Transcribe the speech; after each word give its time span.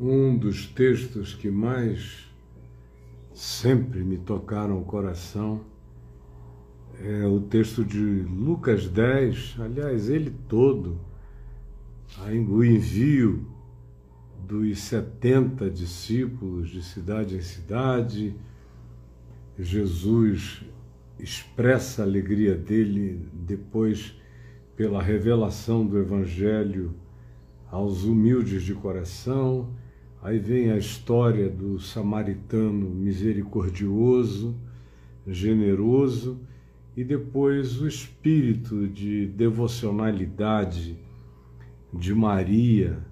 um 0.00 0.36
dos 0.36 0.66
textos 0.66 1.34
que 1.34 1.50
mais 1.50 2.28
sempre 3.32 4.02
me 4.02 4.18
tocaram 4.18 4.78
o 4.78 4.84
coração 4.84 5.64
é 7.02 7.26
o 7.26 7.40
texto 7.40 7.84
de 7.84 7.98
Lucas 7.98 8.88
10, 8.88 9.56
aliás, 9.58 10.08
ele 10.08 10.30
todo, 10.48 10.98
o 12.48 12.64
envio 12.64 13.46
dos 14.46 14.78
70 14.78 15.70
discípulos 15.70 16.70
de 16.70 16.82
cidade 16.82 17.36
em 17.36 17.40
cidade. 17.40 18.36
Jesus 19.58 20.62
expressa 21.18 22.02
a 22.02 22.04
alegria 22.04 22.54
dele 22.54 23.28
depois 23.32 24.14
pela 24.76 25.02
revelação 25.02 25.86
do 25.86 25.98
Evangelho 25.98 26.94
aos 27.70 28.04
humildes 28.04 28.62
de 28.62 28.74
coração. 28.74 29.68
Aí 30.24 30.38
vem 30.38 30.70
a 30.70 30.78
história 30.78 31.50
do 31.50 31.78
samaritano 31.78 32.88
misericordioso, 32.88 34.56
generoso, 35.26 36.40
e 36.96 37.04
depois 37.04 37.78
o 37.78 37.86
espírito 37.86 38.88
de 38.88 39.26
devocionalidade 39.26 40.96
de 41.92 42.14
Maria 42.14 43.04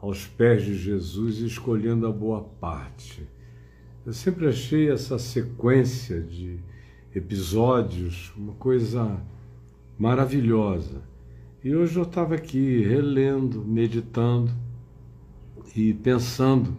aos 0.00 0.24
pés 0.24 0.64
de 0.64 0.76
Jesus, 0.76 1.38
escolhendo 1.38 2.06
a 2.06 2.12
boa 2.12 2.42
parte. 2.42 3.26
Eu 4.06 4.12
sempre 4.12 4.46
achei 4.46 4.88
essa 4.88 5.18
sequência 5.18 6.20
de 6.20 6.60
episódios 7.12 8.32
uma 8.36 8.52
coisa 8.52 9.20
maravilhosa. 9.98 11.02
E 11.64 11.74
hoje 11.74 11.96
eu 11.96 12.04
estava 12.04 12.36
aqui 12.36 12.84
relendo, 12.84 13.64
meditando 13.64 14.52
e 15.74 15.94
pensando 15.94 16.76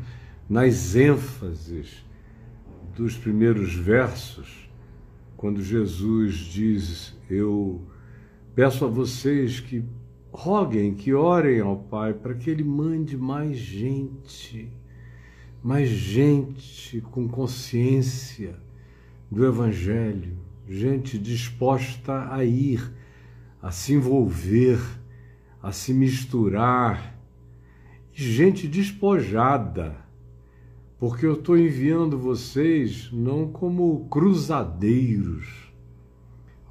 nas 0.50 0.96
ênfases 0.96 2.06
dos 2.96 3.18
primeiros 3.18 3.74
versos, 3.74 4.70
quando 5.35 5.63
Jesus 5.63 6.35
diz: 6.35 7.18
Eu 7.30 7.82
peço 8.55 8.85
a 8.85 8.88
vocês 8.88 9.60
que 9.60 9.84
roguem, 10.32 10.94
que 10.94 11.13
orem 11.13 11.60
ao 11.60 11.77
Pai 11.77 12.13
para 12.13 12.34
que 12.34 12.50
Ele 12.50 12.63
mande 12.63 13.18
mais 13.18 13.58
gente, 13.58 14.72
mais 15.63 15.90
gente 15.90 17.02
com 17.02 17.28
consciência 17.28 18.55
do 19.30 19.46
Evangelho, 19.46 20.38
gente 20.68 21.18
disposta 21.18 22.32
a 22.32 22.44
ir 22.44 22.94
a 23.62 23.72
se 23.72 23.94
envolver, 23.94 24.80
a 25.62 25.72
se 25.72 25.94
misturar, 25.94 27.13
gente 28.14 28.68
despojada, 28.68 29.96
porque 31.00 31.26
eu 31.26 31.34
estou 31.34 31.58
enviando 31.58 32.18
vocês 32.18 33.10
não 33.12 33.48
como 33.52 34.08
cruzadeiros, 34.10 35.74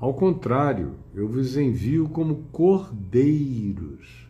ao 0.02 0.14
contrário, 0.14 0.94
eu 1.14 1.28
vos 1.28 1.56
envio 1.56 2.08
como 2.08 2.48
cordeiros 2.50 4.28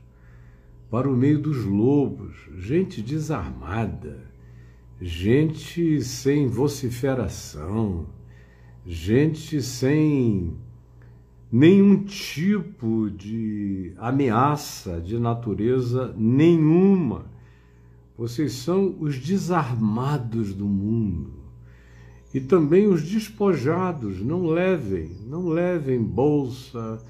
para 0.91 1.09
o 1.09 1.17
meio 1.17 1.39
dos 1.39 1.65
lobos, 1.65 2.35
gente 2.59 3.01
desarmada, 3.01 4.31
gente 5.01 6.03
sem 6.03 6.47
vociferação, 6.47 8.07
gente 8.85 9.63
sem 9.63 10.59
nenhum 11.53 12.03
tipo 12.03 13.11
de 13.11 13.93
ameaça 13.99 14.99
de 14.99 15.19
natureza 15.19 16.15
nenhuma. 16.17 17.27
Vocês 18.17 18.55
são 18.55 18.97
os 18.99 19.19
desarmados 19.19 20.55
do 20.55 20.65
mundo. 20.65 21.43
E 22.33 22.41
também 22.41 22.87
os 22.87 23.03
despojados, 23.03 24.23
não 24.23 24.47
levem, 24.47 25.11
não 25.27 25.49
levem 25.49 26.03
bolsa, 26.03 27.05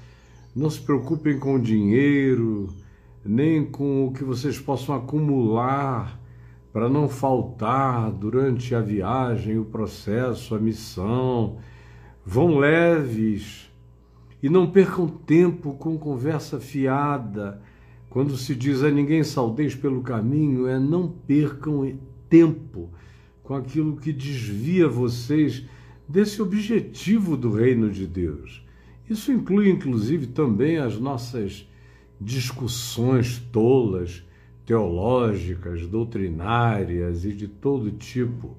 não 0.53 0.69
se 0.69 0.81
preocupem 0.81 1.39
com 1.39 1.57
dinheiro, 1.57 2.67
nem 3.23 3.63
com 3.65 4.07
o 4.07 4.11
que 4.11 4.25
vocês 4.25 4.59
possam 4.59 4.93
acumular 4.93 6.19
para 6.73 6.89
não 6.89 7.07
faltar 7.07 8.11
durante 8.11 8.75
a 8.75 8.81
viagem, 8.81 9.57
o 9.57 9.63
processo, 9.63 10.53
a 10.53 10.59
missão. 10.59 11.57
Vão 12.25 12.57
leves, 12.57 13.71
e 14.43 14.49
não 14.49 14.69
percam 14.69 15.07
tempo 15.07 15.73
com 15.75 15.97
conversa 15.97 16.59
fiada. 16.59 17.61
Quando 18.09 18.35
se 18.35 18.53
diz 18.53 18.83
a 18.83 18.91
ninguém 18.91 19.23
saudeis 19.23 19.73
pelo 19.73 20.01
caminho, 20.01 20.67
é 20.67 20.77
não 20.77 21.07
percam 21.07 21.97
tempo 22.27 22.89
com 23.41 23.55
aquilo 23.55 23.95
que 23.95 24.11
desvia 24.11 24.85
vocês 24.87 25.63
desse 26.07 26.41
objetivo 26.41 27.37
do 27.37 27.51
reino 27.51 27.89
de 27.89 28.05
Deus. 28.05 28.61
Isso 29.09 29.31
inclui, 29.31 29.69
inclusive, 29.69 30.27
também 30.27 30.77
as 30.77 30.99
nossas 30.99 31.65
discussões 32.19 33.39
tolas, 33.51 34.23
teológicas, 34.65 35.87
doutrinárias 35.87 37.23
e 37.23 37.31
de 37.31 37.47
todo 37.47 37.91
tipo. 37.91 38.57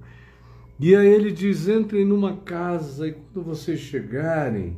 E 0.80 0.96
aí 0.96 1.08
ele 1.08 1.30
diz: 1.30 1.68
entrem 1.68 2.06
numa 2.06 2.36
casa 2.38 3.06
e 3.06 3.12
quando 3.12 3.44
vocês 3.44 3.80
chegarem, 3.80 4.76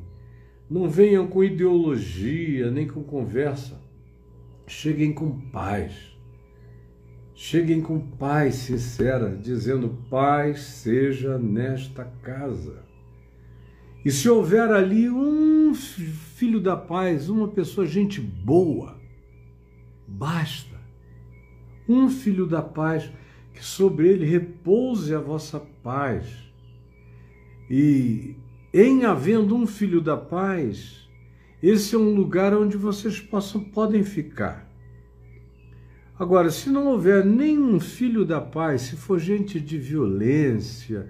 não 0.68 0.88
venham 0.88 1.28
com 1.28 1.44
ideologia, 1.44 2.70
nem 2.70 2.86
com 2.88 3.02
conversa. 3.02 3.80
Cheguem 4.66 5.12
com 5.12 5.38
paz. 5.50 6.16
Cheguem 7.34 7.80
com 7.80 8.00
paz 8.00 8.56
sincera, 8.56 9.36
dizendo: 9.36 9.98
paz 10.10 10.60
seja 10.60 11.38
nesta 11.38 12.04
casa. 12.22 12.84
E 14.04 14.10
se 14.10 14.28
houver 14.28 14.70
ali 14.70 15.10
um 15.10 15.74
filho 15.74 16.60
da 16.60 16.76
paz, 16.76 17.28
uma 17.28 17.48
pessoa, 17.48 17.86
gente 17.86 18.20
boa, 18.20 18.96
basta. 20.06 20.76
Um 21.88 22.08
filho 22.08 22.46
da 22.46 22.62
paz, 22.62 23.10
que 23.52 23.64
sobre 23.64 24.08
ele 24.08 24.24
repouse 24.24 25.14
a 25.14 25.18
vossa 25.18 25.60
paz. 25.82 26.26
E 27.68 28.36
em 28.78 29.06
havendo 29.06 29.56
um 29.56 29.66
filho 29.66 30.02
da 30.02 30.18
paz, 30.18 31.08
esse 31.62 31.94
é 31.94 31.98
um 31.98 32.14
lugar 32.14 32.52
onde 32.52 32.76
vocês 32.76 33.18
possam, 33.18 33.64
podem 33.64 34.04
ficar. 34.04 34.70
Agora, 36.18 36.50
se 36.50 36.68
não 36.68 36.88
houver 36.88 37.24
nenhum 37.24 37.80
filho 37.80 38.22
da 38.22 38.38
paz, 38.38 38.82
se 38.82 38.96
for 38.96 39.18
gente 39.18 39.58
de 39.58 39.78
violência, 39.78 41.08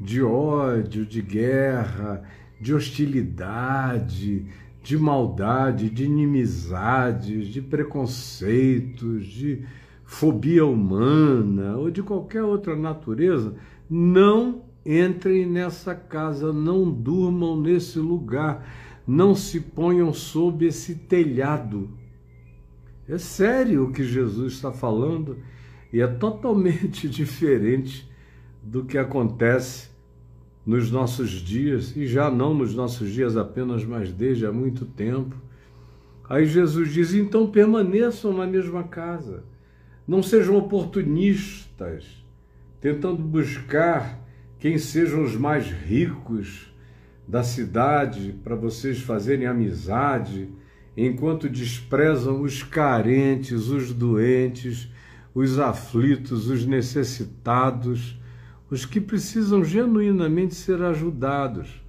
de 0.00 0.22
ódio, 0.22 1.04
de 1.04 1.20
guerra, 1.20 2.22
de 2.60 2.72
hostilidade, 2.72 4.46
de 4.80 4.96
maldade, 4.96 5.90
de 5.90 6.04
inimizades, 6.04 7.48
de 7.48 7.60
preconceitos, 7.60 9.26
de 9.26 9.64
fobia 10.04 10.64
humana 10.64 11.76
ou 11.76 11.90
de 11.90 12.00
qualquer 12.00 12.44
outra 12.44 12.76
natureza, 12.76 13.56
não 13.90 14.67
entrem 14.88 15.44
nessa 15.44 15.94
casa, 15.94 16.50
não 16.50 16.90
durmam 16.90 17.60
nesse 17.60 17.98
lugar, 17.98 18.66
não 19.06 19.34
se 19.34 19.60
ponham 19.60 20.12
sob 20.14 20.64
esse 20.64 20.94
telhado. 20.94 21.90
É 23.06 23.18
sério 23.18 23.84
o 23.84 23.92
que 23.92 24.02
Jesus 24.02 24.54
está 24.54 24.72
falando 24.72 25.36
e 25.92 26.00
é 26.00 26.06
totalmente 26.06 27.06
diferente 27.08 28.08
do 28.62 28.84
que 28.84 28.96
acontece 28.96 29.88
nos 30.64 30.90
nossos 30.90 31.30
dias, 31.30 31.96
e 31.96 32.06
já 32.06 32.30
não 32.30 32.52
nos 32.52 32.74
nossos 32.74 33.10
dias 33.10 33.38
apenas, 33.38 33.84
mas 33.84 34.12
desde 34.12 34.44
há 34.44 34.52
muito 34.52 34.84
tempo. 34.84 35.34
Aí 36.28 36.44
Jesus 36.44 36.92
diz: 36.92 37.14
então 37.14 37.46
permaneçam 37.46 38.34
na 38.34 38.46
mesma 38.46 38.82
casa, 38.82 39.44
não 40.06 40.22
sejam 40.22 40.56
oportunistas, 40.58 42.04
tentando 42.82 43.22
buscar 43.22 44.17
quem 44.58 44.76
sejam 44.76 45.22
os 45.22 45.36
mais 45.36 45.66
ricos 45.66 46.72
da 47.26 47.42
cidade 47.42 48.34
para 48.42 48.56
vocês 48.56 49.00
fazerem 49.00 49.46
amizade, 49.46 50.48
enquanto 50.96 51.48
desprezam 51.48 52.42
os 52.42 52.62
carentes, 52.62 53.68
os 53.68 53.92
doentes, 53.92 54.88
os 55.34 55.58
aflitos, 55.58 56.48
os 56.48 56.66
necessitados, 56.66 58.18
os 58.68 58.84
que 58.84 59.00
precisam 59.00 59.62
genuinamente 59.62 60.54
ser 60.54 60.82
ajudados. 60.82 61.80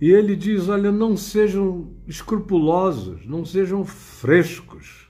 E 0.00 0.10
ele 0.10 0.36
diz: 0.36 0.68
olha, 0.68 0.92
não 0.92 1.16
sejam 1.16 1.92
escrupulosos, 2.06 3.24
não 3.24 3.44
sejam 3.44 3.84
frescos, 3.84 5.08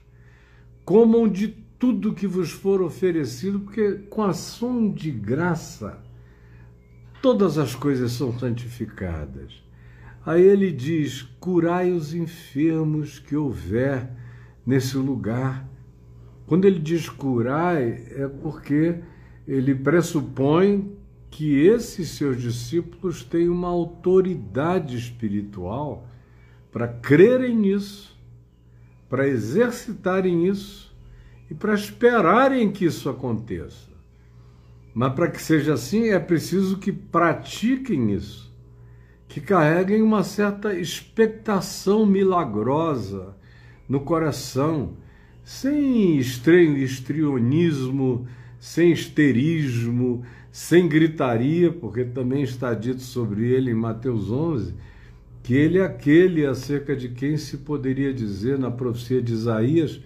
comam 0.85 1.27
de 1.27 1.49
tudo 1.77 2.13
que 2.13 2.27
vos 2.27 2.51
for 2.51 2.81
oferecido, 2.81 3.59
porque 3.59 3.93
com 4.09 4.23
ação 4.23 4.89
de 4.89 5.11
graça 5.11 6.04
todas 7.25 7.57
as 7.57 7.73
coisas 7.73 8.11
são 8.11 8.37
santificadas. 8.37 9.51
Aí 10.23 10.43
ele 10.43 10.71
diz: 10.71 11.23
curai 11.39 11.91
os 11.91 12.13
enfermos 12.13 13.17
que 13.17 13.35
houver 13.35 14.11
nesse 14.63 14.95
lugar. 14.95 15.67
Quando 16.45 16.65
ele 16.65 16.77
diz 16.77 17.09
curai, 17.09 18.05
é 18.11 18.27
porque 18.27 18.99
ele 19.47 19.73
pressupõe 19.73 20.95
que 21.31 21.65
esses 21.65 22.09
seus 22.09 22.39
discípulos 22.39 23.23
têm 23.23 23.49
uma 23.49 23.69
autoridade 23.69 24.95
espiritual 24.95 26.07
para 26.71 26.87
crerem 26.87 27.55
nisso, 27.55 28.15
para 29.09 29.27
exercitarem 29.27 30.47
isso 30.47 30.95
e 31.49 31.55
para 31.55 31.73
esperarem 31.73 32.71
que 32.71 32.85
isso 32.85 33.09
aconteça. 33.09 33.94
Mas 34.95 35.13
para 35.13 35.27
que 35.29 35.41
seja 35.41 35.73
assim, 35.73 36.07
é 36.07 36.19
preciso 36.19 36.77
que 36.77 36.89
pratiquem 36.89 38.13
isso, 38.13 38.49
que 39.27 39.41
carreguem 39.41 40.01
uma 40.01 40.23
certa 40.23 40.73
expectação 40.73 42.05
milagrosa 42.05 43.35
no 43.89 43.99
coração, 43.99 44.93
sem 45.43 46.17
estranho 46.17 46.77
histrionismo, 46.77 48.25
sem 48.57 48.93
histerismo, 48.93 50.23
sem 50.49 50.87
gritaria, 50.87 51.73
porque 51.73 52.05
também 52.05 52.41
está 52.43 52.73
dito 52.73 53.01
sobre 53.01 53.51
ele 53.51 53.71
em 53.71 53.75
Mateus 53.75 54.31
11, 54.31 54.75
que 55.43 55.53
ele 55.53 55.79
é 55.79 55.83
aquele 55.83 56.45
acerca 56.45 56.95
de 56.95 57.09
quem 57.09 57.35
se 57.35 57.57
poderia 57.57 58.13
dizer 58.13 58.57
na 58.57 58.71
profecia 58.71 59.21
de 59.21 59.33
Isaías 59.33 59.99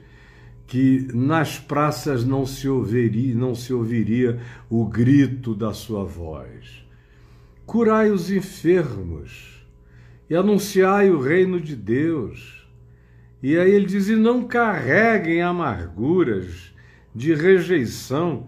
que 0.69 1.07
nas 1.16 1.57
praças 1.57 2.24
não 2.24 2.45
se 2.45 2.69
ouviria, 2.69 3.33
não 3.33 3.56
se 3.56 3.74
ouviria 3.74 4.39
o 4.69 4.86
grito 4.86 5.56
da 5.56 5.74
sua 5.74 6.04
voz. 6.04 6.86
Curai 7.66 8.12
os 8.12 8.30
enfermos 8.30 9.66
e 10.30 10.36
anunciai 10.36 11.10
o 11.10 11.19
reino 11.19 11.60
de 11.60 11.75
Deus. 11.75 12.68
E 13.42 13.57
aí 13.57 13.71
ele 13.71 13.88
diz: 13.88 14.10
e 14.10 14.16
não 14.16 14.44
carreguem 14.44 15.42
amarguras 15.42 16.71
de 17.16 17.33
rejeição, 17.33 18.45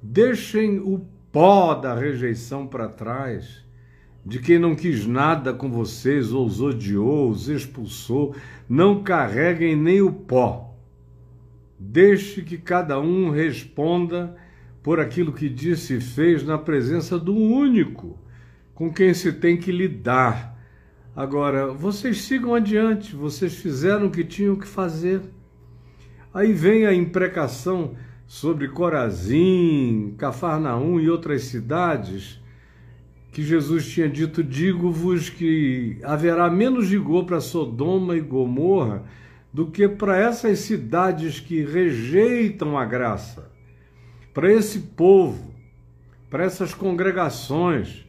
deixem 0.00 0.78
o 0.78 1.04
pó 1.30 1.74
da 1.74 1.94
rejeição 1.94 2.66
para 2.66 2.88
trás, 2.88 3.62
de 4.24 4.38
quem 4.38 4.58
não 4.58 4.74
quis 4.74 5.06
nada 5.06 5.52
com 5.52 5.70
vocês, 5.70 6.32
ou 6.32 6.46
os 6.46 6.62
odiou, 6.62 7.28
os 7.28 7.46
expulsou, 7.50 8.34
não 8.66 9.02
carreguem 9.02 9.76
nem 9.76 10.00
o 10.00 10.10
pó 10.10 10.67
Deixe 11.90 12.42
que 12.42 12.58
cada 12.58 13.00
um 13.00 13.30
responda 13.30 14.36
por 14.82 15.00
aquilo 15.00 15.32
que 15.32 15.48
disse 15.48 15.96
e 15.96 16.00
fez 16.02 16.44
na 16.44 16.58
presença 16.58 17.18
do 17.18 17.34
único 17.34 18.18
com 18.74 18.92
quem 18.92 19.14
se 19.14 19.32
tem 19.32 19.56
que 19.56 19.72
lidar. 19.72 20.54
Agora, 21.16 21.68
vocês 21.68 22.20
sigam 22.20 22.54
adiante, 22.54 23.16
vocês 23.16 23.54
fizeram 23.54 24.08
o 24.08 24.10
que 24.10 24.22
tinham 24.22 24.54
que 24.54 24.66
fazer. 24.66 25.22
Aí 26.34 26.52
vem 26.52 26.84
a 26.84 26.92
imprecação 26.92 27.94
sobre 28.26 28.68
Corazim, 28.68 30.14
Cafarnaum 30.18 31.00
e 31.00 31.08
outras 31.08 31.44
cidades, 31.44 32.38
que 33.32 33.42
Jesus 33.42 33.88
tinha 33.88 34.10
dito: 34.10 34.44
Digo-vos 34.44 35.30
que 35.30 35.98
haverá 36.04 36.50
menos 36.50 36.90
rigor 36.90 37.24
para 37.24 37.40
Sodoma 37.40 38.14
e 38.14 38.20
Gomorra 38.20 39.04
do 39.52 39.66
que 39.66 39.88
para 39.88 40.16
essas 40.16 40.60
cidades 40.60 41.40
que 41.40 41.62
rejeitam 41.62 42.76
a 42.76 42.84
graça, 42.84 43.50
para 44.34 44.52
esse 44.52 44.78
povo, 44.80 45.52
para 46.30 46.44
essas 46.44 46.74
congregações, 46.74 48.06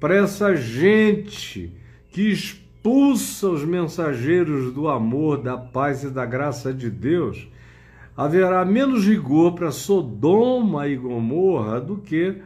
para 0.00 0.16
essa 0.16 0.56
gente 0.56 1.72
que 2.10 2.30
expulsa 2.30 3.48
os 3.48 3.64
mensageiros 3.64 4.72
do 4.72 4.88
amor, 4.88 5.42
da 5.42 5.56
paz 5.56 6.04
e 6.04 6.10
da 6.10 6.24
graça 6.24 6.72
de 6.72 6.88
Deus, 6.88 7.48
haverá 8.16 8.64
menos 8.64 9.06
rigor 9.06 9.52
para 9.52 9.70
Sodoma 9.70 10.88
e 10.88 10.96
Gomorra 10.96 11.80
do 11.80 11.98
que, 11.98 12.36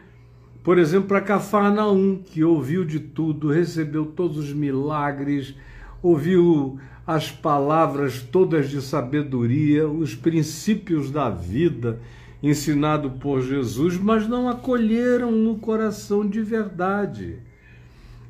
por 0.62 0.78
exemplo, 0.78 1.08
para 1.08 1.20
Cafarnaum, 1.20 2.20
que 2.22 2.44
ouviu 2.44 2.84
de 2.84 3.00
tudo, 3.00 3.48
recebeu 3.48 4.04
todos 4.04 4.36
os 4.36 4.52
milagres, 4.52 5.54
ouviu 6.02 6.78
as 7.06 7.31
palavras 7.31 8.20
todas 8.20 8.69
de 8.69 8.81
sabedoria, 8.82 9.88
os 9.88 10.14
princípios 10.14 11.10
da 11.10 11.31
vida 11.31 12.00
ensinado 12.43 13.10
por 13.10 13.40
Jesus, 13.40 13.96
mas 13.96 14.26
não 14.26 14.49
acolheram 14.49 15.31
no 15.31 15.56
coração 15.58 16.28
de 16.28 16.43
verdade. 16.43 17.38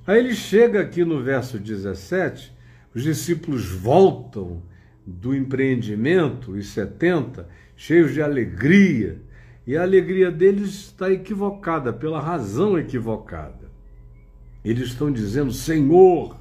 Aí 0.07 0.19
ele 0.19 0.35
chega 0.35 0.81
aqui 0.81 1.05
no 1.05 1.23
verso 1.23 1.59
17, 1.59 2.53
os 2.95 3.03
discípulos 3.03 3.67
voltam 3.67 4.63
do 5.07 5.35
empreendimento, 5.35 6.53
os 6.53 6.69
70, 6.69 7.49
cheios 7.77 8.13
de 8.13 8.21
alegria, 8.21 9.21
e 9.67 9.77
a 9.77 9.83
alegria 9.83 10.31
deles 10.31 10.71
está 10.71 11.11
equivocada, 11.11 11.93
pela 11.93 12.21
razão 12.21 12.79
equivocada. 12.79 13.71
Eles 14.65 14.89
estão 14.89 15.11
dizendo: 15.11 15.53
Senhor, 15.53 16.37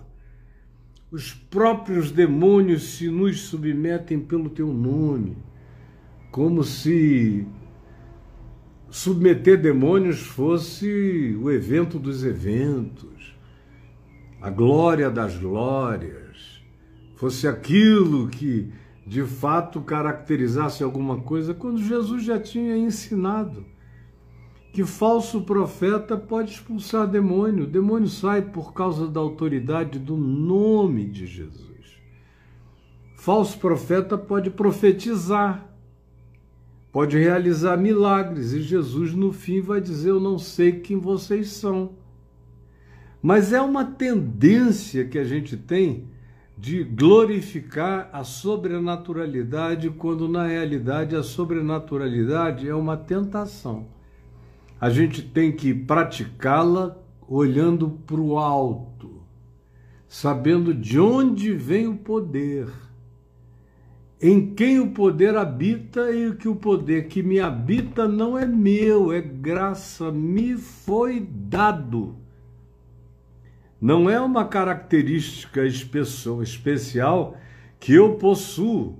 os 1.11 1.33
próprios 1.33 2.09
demônios 2.09 2.95
se 2.95 3.09
nos 3.09 3.41
submetem 3.41 4.19
pelo 4.19 4.49
teu 4.49 4.71
nome, 4.71 5.37
como 6.31 6.63
se 6.63 7.45
submeter 8.89 9.61
demônios 9.61 10.21
fosse 10.21 11.37
o 11.41 11.51
evento 11.51 11.99
dos 11.99 12.23
eventos, 12.23 13.35
a 14.41 14.49
glória 14.49 15.11
das 15.11 15.37
glórias, 15.37 16.63
fosse 17.15 17.45
aquilo 17.45 18.29
que 18.29 18.71
de 19.05 19.23
fato 19.23 19.81
caracterizasse 19.81 20.81
alguma 20.81 21.19
coisa, 21.19 21.53
quando 21.53 21.83
Jesus 21.83 22.23
já 22.23 22.39
tinha 22.39 22.77
ensinado 22.77 23.65
que 24.71 24.85
falso 24.85 25.41
profeta 25.41 26.15
pode 26.15 26.51
expulsar 26.51 27.05
demônio. 27.05 27.65
O 27.65 27.67
demônio 27.67 28.07
sai 28.07 28.41
por 28.41 28.73
causa 28.73 29.07
da 29.07 29.19
autoridade 29.19 29.99
do 29.99 30.15
nome 30.15 31.05
de 31.05 31.27
Jesus. 31.27 31.69
Falso 33.17 33.59
profeta 33.59 34.17
pode 34.17 34.49
profetizar, 34.49 35.69
pode 36.91 37.17
realizar 37.17 37.77
milagres, 37.77 38.53
e 38.53 38.61
Jesus 38.61 39.13
no 39.13 39.33
fim 39.33 39.59
vai 39.59 39.81
dizer: 39.81 40.09
Eu 40.09 40.19
não 40.19 40.39
sei 40.39 40.79
quem 40.79 40.97
vocês 40.97 41.49
são. 41.49 41.91
Mas 43.21 43.53
é 43.53 43.61
uma 43.61 43.85
tendência 43.85 45.05
que 45.05 45.19
a 45.19 45.23
gente 45.23 45.55
tem 45.55 46.07
de 46.57 46.83
glorificar 46.83 48.09
a 48.13 48.23
sobrenaturalidade, 48.23 49.89
quando 49.89 50.27
na 50.29 50.47
realidade 50.47 51.15
a 51.15 51.21
sobrenaturalidade 51.21 52.67
é 52.67 52.73
uma 52.73 52.95
tentação 52.95 53.87
a 54.81 54.89
gente 54.89 55.21
tem 55.21 55.51
que 55.51 55.75
praticá-la 55.75 56.97
olhando 57.27 57.91
para 58.07 58.19
o 58.19 58.39
alto, 58.39 59.21
sabendo 60.07 60.73
de 60.73 60.99
onde 60.99 61.53
vem 61.53 61.85
o 61.87 61.95
poder, 61.95 62.67
em 64.19 64.55
quem 64.55 64.79
o 64.79 64.89
poder 64.89 65.37
habita 65.37 66.11
e 66.11 66.35
que 66.35 66.47
o 66.47 66.55
poder 66.55 67.07
que 67.07 67.21
me 67.21 67.39
habita 67.39 68.07
não 68.07 68.35
é 68.35 68.47
meu, 68.47 69.13
é 69.13 69.21
graça, 69.21 70.11
me 70.11 70.57
foi 70.57 71.19
dado. 71.19 72.15
Não 73.79 74.09
é 74.09 74.19
uma 74.19 74.45
característica 74.45 75.63
especial 75.63 77.37
que 77.79 77.93
eu 77.93 78.15
possuo. 78.15 78.99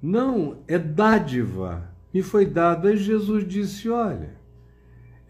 Não, 0.00 0.58
é 0.68 0.78
dádiva. 0.78 1.88
Me 2.14 2.22
foi 2.22 2.46
dada. 2.46 2.92
E 2.92 2.96
Jesus 2.96 3.44
disse: 3.46 3.88
Olha, 3.88 4.38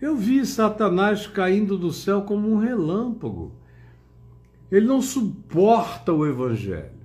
eu 0.00 0.16
vi 0.16 0.46
Satanás 0.46 1.26
caindo 1.26 1.76
do 1.76 1.92
céu 1.92 2.22
como 2.22 2.50
um 2.50 2.58
relâmpago. 2.58 3.52
Ele 4.70 4.86
não 4.86 5.02
suporta 5.02 6.12
o 6.12 6.26
Evangelho. 6.26 6.98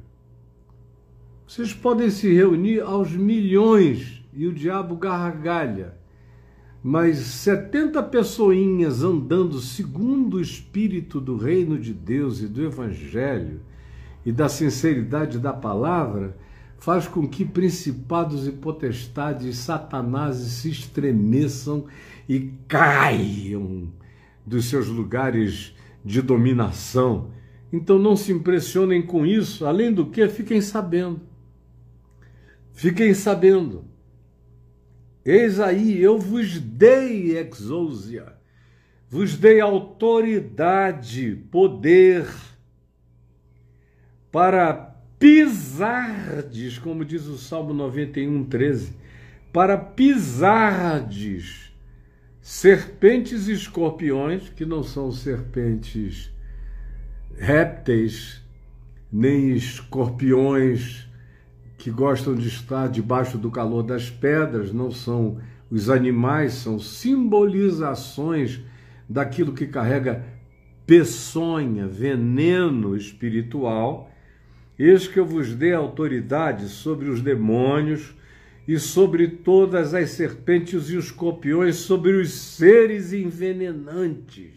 Vocês 1.48 1.74
podem 1.74 2.10
se 2.10 2.32
reunir 2.34 2.82
aos 2.82 3.12
milhões 3.12 4.24
e 4.34 4.48
o 4.48 4.54
diabo 4.54 4.96
gargalha, 4.96 5.96
mas 6.84 7.18
70 7.18 8.02
pessoinhas 8.04 9.04
andando 9.04 9.60
segundo 9.60 10.38
o 10.38 10.42
espírito 10.42 11.22
do 11.22 11.38
reino 11.38 11.80
de 11.80 11.94
Deus 11.94 12.42
e 12.42 12.48
do 12.48 12.64
Evangelho 12.64 13.62
e 14.26 14.32
da 14.32 14.50
sinceridade 14.50 15.40
da 15.40 15.54
palavra 15.54 16.36
faz 16.78 17.08
com 17.08 17.26
que 17.26 17.46
principados 17.46 18.46
e 18.46 18.52
potestades, 18.52 19.58
Satanás 19.58 20.36
se 20.36 20.70
estremeçam 20.70 21.86
e 22.28 22.52
caiam 22.68 23.92
dos 24.46 24.66
seus 24.66 24.88
lugares 24.88 25.74
de 26.04 26.22
dominação. 26.22 27.32
Então 27.72 27.98
não 27.98 28.16
se 28.16 28.32
impressionem 28.32 29.02
com 29.02 29.26
isso, 29.26 29.66
além 29.66 29.92
do 29.92 30.06
que, 30.08 30.28
fiquem 30.28 30.62
sabendo. 30.62 31.22
Fiquem 32.74 33.14
sabendo. 33.14 33.86
Eis 35.26 35.60
aí, 35.60 36.02
eu 36.02 36.20
vos 36.20 36.60
dei 36.60 37.38
exousia, 37.38 38.34
vos 39.10 39.38
dei 39.38 39.62
autoridade, 39.62 41.38
poder 41.50 42.28
para 44.30 44.94
pisardes, 45.18 46.78
como 46.78 47.06
diz 47.06 47.28
o 47.28 47.38
Salmo 47.38 47.74
91, 47.74 48.44
13, 48.44 48.94
para 49.54 49.78
pisardes 49.78 51.63
serpentes 52.44 53.48
e 53.48 53.54
escorpiões, 53.54 54.50
que 54.50 54.66
não 54.66 54.84
são 54.84 55.14
serpentes 55.14 56.30
répteis, 57.38 58.44
nem 59.10 59.52
escorpiões 59.52 61.08
que 61.78 61.90
gostam 61.90 62.36
de 62.36 62.50
estar 62.50 62.90
debaixo 62.90 63.38
do 63.38 63.50
calor 63.50 63.82
das 63.82 64.10
pedras, 64.10 64.74
não 64.74 64.92
são 64.92 65.40
os 65.72 65.90
animais, 65.90 66.56
são 66.56 66.78
simbolizações 66.80 68.60
daquilo 69.08 69.54
que 69.54 69.66
carrega 69.66 70.26
peçonha, 70.86 71.88
veneno 71.88 72.98
espiritual. 72.98 74.12
Eis 74.78 75.08
que 75.08 75.18
eu 75.18 75.26
vos 75.26 75.56
dei 75.56 75.74
autoridade 75.74 76.68
sobre 76.68 77.08
os 77.08 77.22
demônios 77.22 78.14
e 78.68 78.80
sobre 78.80 79.28
todas 79.28 79.94
as 79.94 80.12
serpentes 80.12 80.90
e 80.90 80.96
os 80.96 81.12
copiões, 81.12 81.76
sobre 81.76 82.14
os 82.14 82.32
seres 82.32 83.12
envenenantes, 83.12 84.54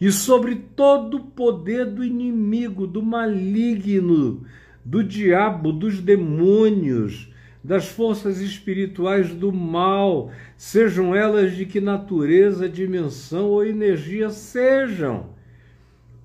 e 0.00 0.10
sobre 0.10 0.56
todo 0.56 1.18
o 1.18 1.24
poder 1.24 1.86
do 1.86 2.04
inimigo, 2.04 2.86
do 2.86 3.02
maligno, 3.02 4.44
do 4.84 5.04
diabo, 5.04 5.72
dos 5.72 6.00
demônios, 6.00 7.32
das 7.62 7.86
forças 7.86 8.40
espirituais 8.40 9.32
do 9.32 9.52
mal, 9.52 10.32
sejam 10.56 11.14
elas 11.14 11.54
de 11.54 11.64
que 11.64 11.80
natureza, 11.80 12.68
dimensão 12.68 13.46
ou 13.50 13.64
energia 13.64 14.30
sejam. 14.30 15.30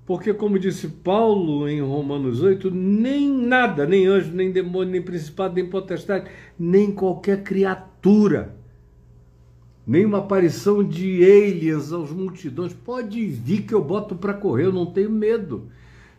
Porque, 0.08 0.32
como 0.32 0.58
disse 0.58 0.88
Paulo 0.88 1.68
em 1.68 1.82
Romanos 1.82 2.40
8, 2.40 2.70
nem 2.70 3.30
nada, 3.30 3.84
nem 3.84 4.06
anjo, 4.06 4.32
nem 4.32 4.50
demônio, 4.50 4.92
nem 4.92 5.02
principado, 5.02 5.56
nem 5.56 5.68
potestade, 5.68 6.30
nem 6.58 6.90
qualquer 6.90 7.42
criatura, 7.42 8.56
nem 9.86 10.06
uma 10.06 10.20
aparição 10.20 10.82
de 10.82 11.22
aliens 11.22 11.92
aos 11.92 12.10
multidões, 12.10 12.72
pode 12.72 13.22
vir 13.26 13.64
que 13.64 13.74
eu 13.74 13.84
boto 13.84 14.16
para 14.16 14.32
correr, 14.32 14.64
eu 14.64 14.72
não 14.72 14.86
tenho 14.86 15.10
medo. 15.10 15.68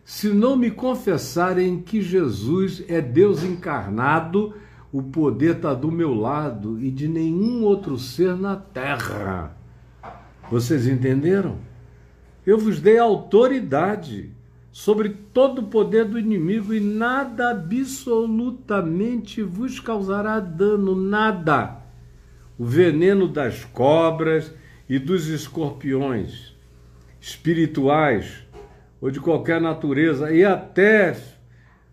Se 0.04 0.28
não 0.28 0.54
me 0.54 0.70
confessarem 0.70 1.80
que 1.80 2.00
Jesus 2.00 2.84
é 2.86 3.00
Deus 3.00 3.42
encarnado, 3.42 4.54
o 4.92 5.02
poder 5.02 5.56
está 5.56 5.74
do 5.74 5.90
meu 5.90 6.14
lado 6.14 6.80
e 6.80 6.92
de 6.92 7.08
nenhum 7.08 7.64
outro 7.64 7.98
ser 7.98 8.36
na 8.36 8.54
terra. 8.54 9.56
Vocês 10.48 10.86
entenderam? 10.86 11.69
Eu 12.50 12.58
vos 12.58 12.80
dei 12.80 12.98
autoridade 12.98 14.32
sobre 14.72 15.10
todo 15.32 15.60
o 15.60 15.66
poder 15.68 16.04
do 16.06 16.18
inimigo 16.18 16.74
e 16.74 16.80
nada 16.80 17.50
absolutamente 17.50 19.40
vos 19.40 19.78
causará 19.78 20.40
dano, 20.40 20.96
nada. 20.96 21.76
O 22.58 22.64
veneno 22.64 23.28
das 23.28 23.64
cobras 23.64 24.52
e 24.88 24.98
dos 24.98 25.28
escorpiões 25.28 26.52
espirituais 27.20 28.44
ou 29.00 29.12
de 29.12 29.20
qualquer 29.20 29.60
natureza 29.60 30.32
e 30.32 30.44
até 30.44 31.16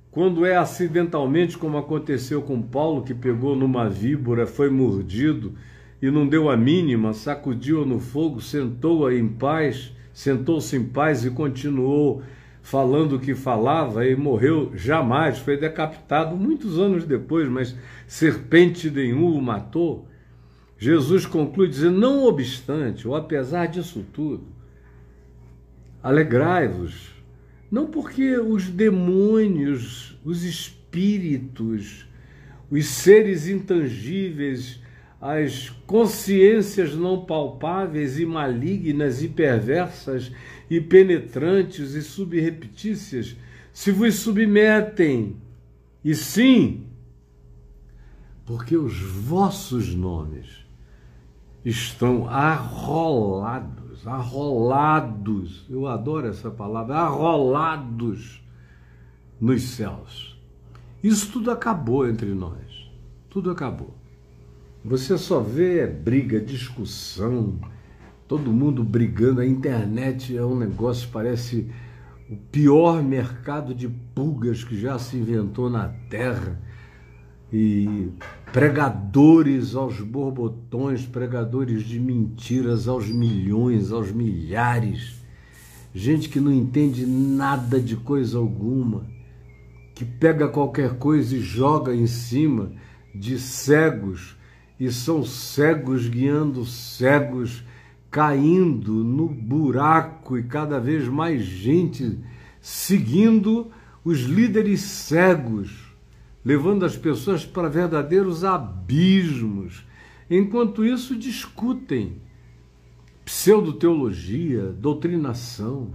quando 0.10 0.44
é 0.44 0.58
acidentalmente, 0.58 1.56
como 1.56 1.78
aconteceu 1.78 2.42
com 2.42 2.60
Paulo, 2.64 3.04
que 3.04 3.14
pegou 3.14 3.56
numa 3.56 3.88
víbora, 3.88 4.48
foi 4.48 4.72
mordido 4.72 5.54
e 6.02 6.10
não 6.10 6.28
deu 6.28 6.50
a 6.50 6.58
mínima, 6.58 7.14
sacudiu-a 7.14 7.86
no 7.86 8.00
fogo, 8.00 8.42
sentou-a 8.42 9.14
em 9.14 9.28
paz 9.28 9.96
sentou-se 10.18 10.76
em 10.76 10.84
paz 10.84 11.24
e 11.24 11.30
continuou 11.30 12.24
falando 12.64 13.18
o 13.18 13.20
que 13.20 13.36
falava 13.36 14.04
e 14.04 14.16
morreu 14.16 14.72
jamais, 14.74 15.38
foi 15.38 15.58
decapitado 15.58 16.36
muitos 16.36 16.80
anos 16.80 17.06
depois, 17.06 17.48
mas 17.48 17.76
serpente 18.08 18.90
nenhum 18.90 19.38
o 19.38 19.40
matou. 19.40 20.08
Jesus 20.76 21.28
conclui 21.28 21.68
dizendo: 21.68 22.00
Não 22.00 22.24
obstante, 22.24 23.08
ou 23.08 23.16
apesar 23.16 23.68
disso 23.68 24.04
tudo, 24.12 24.44
alegrai-vos, 26.02 27.14
não 27.70 27.86
porque 27.86 28.40
os 28.40 28.68
demônios, 28.68 30.20
os 30.26 30.44
espíritos, 30.44 32.08
os 32.72 32.88
seres 32.88 33.48
intangíveis, 33.48 34.82
as 35.20 35.70
consciências 35.86 36.96
não 36.96 37.26
palpáveis 37.26 38.20
e 38.20 38.26
malignas 38.26 39.24
e 39.24 39.28
perversas 39.28 40.32
e 40.70 40.80
penetrantes 40.80 41.94
e 41.94 42.02
subreptícias 42.02 43.36
se 43.78 43.92
vos 43.92 44.16
submetem, 44.16 45.38
e 46.04 46.16
sim, 46.16 46.88
porque 48.46 48.76
os 48.76 49.00
vossos 49.00 49.94
nomes 49.94 50.66
estão 51.64 52.28
arrolados, 52.28 54.08
arrolados, 54.08 55.66
eu 55.70 55.86
adoro 55.86 56.28
essa 56.28 56.50
palavra, 56.50 56.96
arrolados 56.96 58.42
nos 59.40 59.62
céus. 59.62 60.40
Isso 61.04 61.32
tudo 61.32 61.52
acabou 61.52 62.08
entre 62.08 62.34
nós, 62.34 62.90
tudo 63.30 63.52
acabou. 63.52 63.97
Você 64.84 65.18
só 65.18 65.40
vê 65.40 65.86
briga, 65.86 66.40
discussão, 66.40 67.60
todo 68.28 68.52
mundo 68.52 68.84
brigando. 68.84 69.42
A 69.42 69.46
internet 69.46 70.36
é 70.38 70.44
um 70.44 70.58
negócio, 70.58 71.10
parece 71.12 71.70
o 72.30 72.36
pior 72.36 73.02
mercado 73.04 73.74
de 73.74 73.88
pulgas 73.88 74.64
que 74.64 74.80
já 74.80 75.00
se 75.00 75.18
inventou 75.18 75.70
na 75.70 75.90
Terra. 76.10 76.60
E 77.52 78.10
pregadores 78.52 79.76
aos 79.76 80.02
borbotões, 80.02 81.06
pregadores 81.06 81.84
de 81.84 82.00
mentiras 82.00 82.88
aos 82.88 83.08
milhões, 83.08 83.92
aos 83.92 84.12
milhares. 84.12 85.22
Gente 85.94 86.30
que 86.30 86.40
não 86.40 86.52
entende 86.52 87.06
nada 87.06 87.80
de 87.80 87.96
coisa 87.96 88.38
alguma, 88.38 89.08
que 89.96 90.06
pega 90.06 90.48
qualquer 90.48 90.96
coisa 90.96 91.36
e 91.36 91.40
joga 91.40 91.96
em 91.96 92.06
cima 92.06 92.72
de 93.16 93.40
cegos 93.40 94.37
e 94.80 94.92
são 94.92 95.24
cegos 95.24 96.08
guiando 96.08 96.66
cegos, 96.66 97.64
caindo 98.12 99.04
no 99.04 99.28
buraco 99.28 100.38
e 100.38 100.44
cada 100.44 100.80
vez 100.80 101.08
mais 101.08 101.44
gente 101.44 102.20
seguindo 102.62 103.72
os 104.04 104.22
líderes 104.22 104.82
cegos, 104.82 105.72
levando 106.44 106.86
as 106.86 106.96
pessoas 106.96 107.46
para 107.46 107.68
verdadeiros 107.68 108.44
abismos. 108.44 109.86
Enquanto 110.30 110.86
isso, 110.86 111.16
discutem 111.16 112.22
pseudo-teologia, 113.26 114.74
doutrinação, 114.80 115.92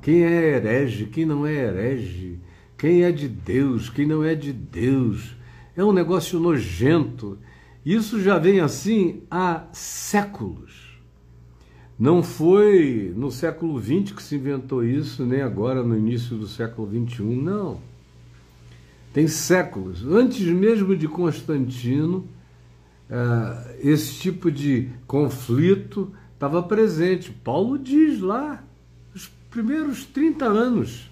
quem 0.00 0.24
é 0.24 0.56
herege, 0.56 1.06
quem 1.06 1.26
não 1.26 1.44
é 1.44 1.52
herege, 1.52 2.38
quem 2.78 3.02
é 3.02 3.10
de 3.10 3.26
Deus, 3.26 3.88
quem 3.88 4.06
não 4.06 4.22
é 4.22 4.34
de 4.34 4.52
Deus. 4.52 5.36
É 5.76 5.84
um 5.84 5.92
negócio 5.92 6.38
nojento 6.38 7.38
isso 7.94 8.20
já 8.20 8.36
vem 8.36 8.58
assim 8.58 9.22
há 9.30 9.64
séculos. 9.72 10.98
Não 11.96 12.20
foi 12.20 13.12
no 13.16 13.30
século 13.30 13.80
XX 13.80 14.10
que 14.10 14.22
se 14.22 14.34
inventou 14.34 14.84
isso, 14.84 15.24
nem 15.24 15.40
agora 15.40 15.84
no 15.84 15.96
início 15.96 16.36
do 16.36 16.48
século 16.48 16.88
XXI, 16.88 17.22
não. 17.22 17.80
Tem 19.12 19.28
séculos. 19.28 20.04
Antes 20.04 20.46
mesmo 20.48 20.96
de 20.96 21.06
Constantino, 21.06 22.28
eh, 23.08 23.78
esse 23.82 24.14
tipo 24.14 24.50
de 24.50 24.90
conflito 25.06 26.12
estava 26.34 26.62
presente. 26.62 27.30
Paulo 27.30 27.78
diz 27.78 28.20
lá, 28.20 28.64
os 29.14 29.28
primeiros 29.48 30.04
30 30.04 30.44
anos 30.44 31.10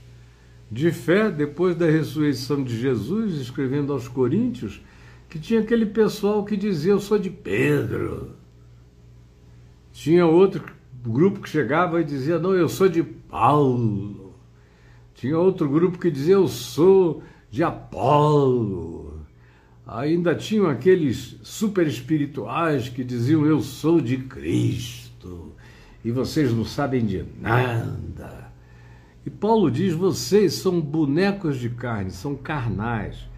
de 0.71 0.91
fé, 0.91 1.31
depois 1.31 1.77
da 1.77 1.87
ressurreição 1.87 2.63
de 2.63 2.77
Jesus, 2.77 3.41
escrevendo 3.41 3.93
aos 3.93 4.09
Coríntios, 4.09 4.83
que 5.29 5.39
tinha 5.39 5.61
aquele 5.61 5.87
pessoal 5.87 6.45
que 6.45 6.57
dizia 6.57 6.93
eu 6.93 7.01
sou 7.01 7.19
de 7.19 7.31
Pedro. 7.31 8.37
Tinha 9.93 10.27
outro 10.27 10.65
grupo 11.05 11.41
que 11.41 11.49
chegava 11.49 12.01
e 12.01 12.05
dizia 12.05 12.39
não, 12.39 12.55
eu 12.55 12.69
sou 12.69 12.89
de 12.89 13.03
Paulo. 13.03 14.35
Tinha 15.15 15.39
outro 15.39 15.69
grupo 15.69 15.99
que 15.99 16.11
dizia 16.11 16.35
eu 16.35 16.49
sou 16.49 17.23
de 17.51 17.63
Apolo. 17.63 19.21
Ainda 19.87 20.35
tinham 20.35 20.67
aqueles 20.67 21.37
super 21.43 21.87
espirituais 21.87 22.89
que 22.89 23.05
diziam 23.05 23.45
eu 23.45 23.61
sou 23.61 24.01
de 24.01 24.17
Cristo. 24.19 25.53
E 26.05 26.11
vocês 26.11 26.53
não 26.53 26.65
sabem 26.65 27.05
de 27.05 27.25
nada. 27.41 28.53
E 29.25 29.31
Paulo 29.31 29.71
diz: 29.71 29.95
vocês 29.95 30.55
são 30.55 30.81
bonecos 30.81 31.59
de 31.59 31.71
carne, 31.71 32.11
são 32.11 32.35
carnais 32.35 33.29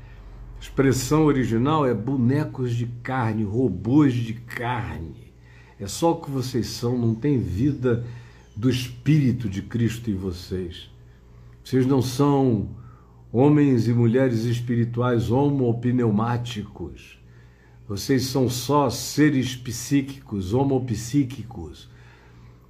expressão 0.66 1.25
original 1.26 1.87
é 1.87 1.94
bonecos 1.94 2.75
de 2.75 2.87
carne, 2.87 3.44
robôs 3.44 4.12
de 4.12 4.35
carne. 4.35 5.32
É 5.78 5.87
só 5.87 6.12
o 6.12 6.20
que 6.20 6.30
vocês 6.30 6.66
são, 6.66 6.99
não 6.99 7.14
tem 7.14 7.38
vida 7.38 8.04
do 8.54 8.68
Espírito 8.68 9.49
de 9.49 9.62
Cristo 9.62 10.11
em 10.11 10.16
vocês. 10.16 10.90
Vocês 11.62 11.87
não 11.87 12.02
são 12.02 12.68
homens 13.32 13.87
e 13.87 13.92
mulheres 13.92 14.44
espirituais 14.44 15.30
homopneumáticos. 15.30 17.18
Vocês 17.88 18.25
são 18.25 18.49
só 18.49 18.90
seres 18.90 19.54
psíquicos, 19.54 20.52
homopsíquicos, 20.52 21.88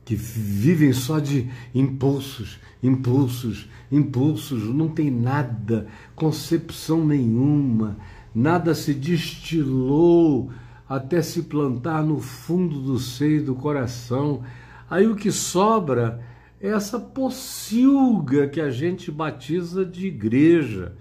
que 0.06 0.14
vivem 0.14 0.92
só 0.92 1.18
de 1.18 1.50
impulsos, 1.74 2.60
impulsos, 2.80 3.68
impulsos, 3.90 4.62
não 4.72 4.88
tem 4.88 5.10
nada, 5.10 5.88
concepção 6.14 7.04
nenhuma, 7.04 7.98
nada 8.32 8.72
se 8.72 8.94
destilou 8.94 10.52
até 10.88 11.20
se 11.20 11.42
plantar 11.42 12.04
no 12.04 12.20
fundo 12.20 12.80
do 12.80 13.00
seio 13.00 13.44
do 13.44 13.56
coração. 13.56 14.44
Aí 14.88 15.08
o 15.08 15.16
que 15.16 15.32
sobra 15.32 16.24
é 16.60 16.68
essa 16.68 17.00
pocilga 17.00 18.46
que 18.46 18.60
a 18.60 18.70
gente 18.70 19.10
batiza 19.10 19.84
de 19.84 20.06
igreja, 20.06 20.96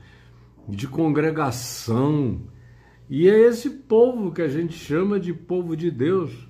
de 0.67 0.87
congregação. 0.87 2.41
E 3.07 3.29
é 3.29 3.37
esse 3.37 3.69
povo 3.69 4.31
que 4.31 4.41
a 4.41 4.47
gente 4.47 4.73
chama 4.73 5.19
de 5.19 5.31
povo 5.31 5.77
de 5.77 5.91
Deus. 5.91 6.44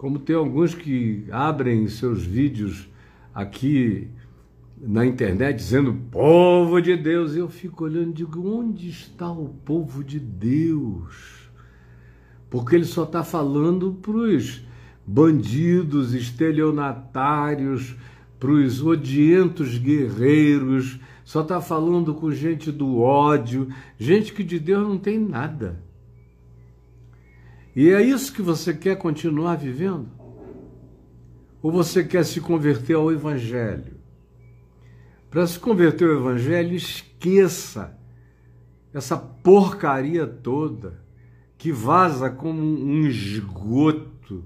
Como 0.00 0.18
tem 0.18 0.34
alguns 0.34 0.74
que 0.74 1.26
abrem 1.30 1.86
seus 1.86 2.24
vídeos 2.24 2.88
aqui 3.34 4.08
na 4.80 5.04
internet 5.04 5.58
dizendo 5.58 5.92
povo 6.10 6.80
de 6.80 6.96
Deus, 6.96 7.36
eu 7.36 7.50
fico 7.50 7.84
olhando 7.84 8.12
e 8.12 8.14
digo: 8.14 8.48
onde 8.48 8.88
está 8.88 9.30
o 9.30 9.50
povo 9.62 10.02
de 10.02 10.18
Deus? 10.18 11.50
Porque 12.48 12.76
ele 12.76 12.86
só 12.86 13.04
está 13.04 13.22
falando 13.22 13.92
para 14.00 14.12
os 14.12 14.64
bandidos, 15.06 16.14
estelionatários, 16.14 17.94
para 18.38 18.52
os 18.52 18.82
odientos 18.82 19.76
guerreiros, 19.76 20.98
só 21.22 21.42
está 21.42 21.60
falando 21.60 22.14
com 22.14 22.32
gente 22.32 22.72
do 22.72 23.00
ódio, 23.00 23.68
gente 23.98 24.32
que 24.32 24.42
de 24.42 24.58
Deus 24.58 24.88
não 24.88 24.96
tem 24.96 25.18
nada. 25.18 25.89
E 27.74 27.90
é 27.90 28.02
isso 28.02 28.32
que 28.32 28.42
você 28.42 28.74
quer 28.74 28.96
continuar 28.96 29.56
vivendo? 29.56 30.08
Ou 31.62 31.70
você 31.70 32.02
quer 32.02 32.24
se 32.24 32.40
converter 32.40 32.94
ao 32.94 33.12
Evangelho? 33.12 33.98
Para 35.30 35.46
se 35.46 35.58
converter 35.58 36.08
ao 36.08 36.16
Evangelho, 36.16 36.74
esqueça 36.74 37.96
essa 38.92 39.16
porcaria 39.16 40.26
toda 40.26 41.00
que 41.56 41.70
vaza 41.70 42.30
como 42.30 42.60
um 42.60 43.06
esgoto 43.06 44.44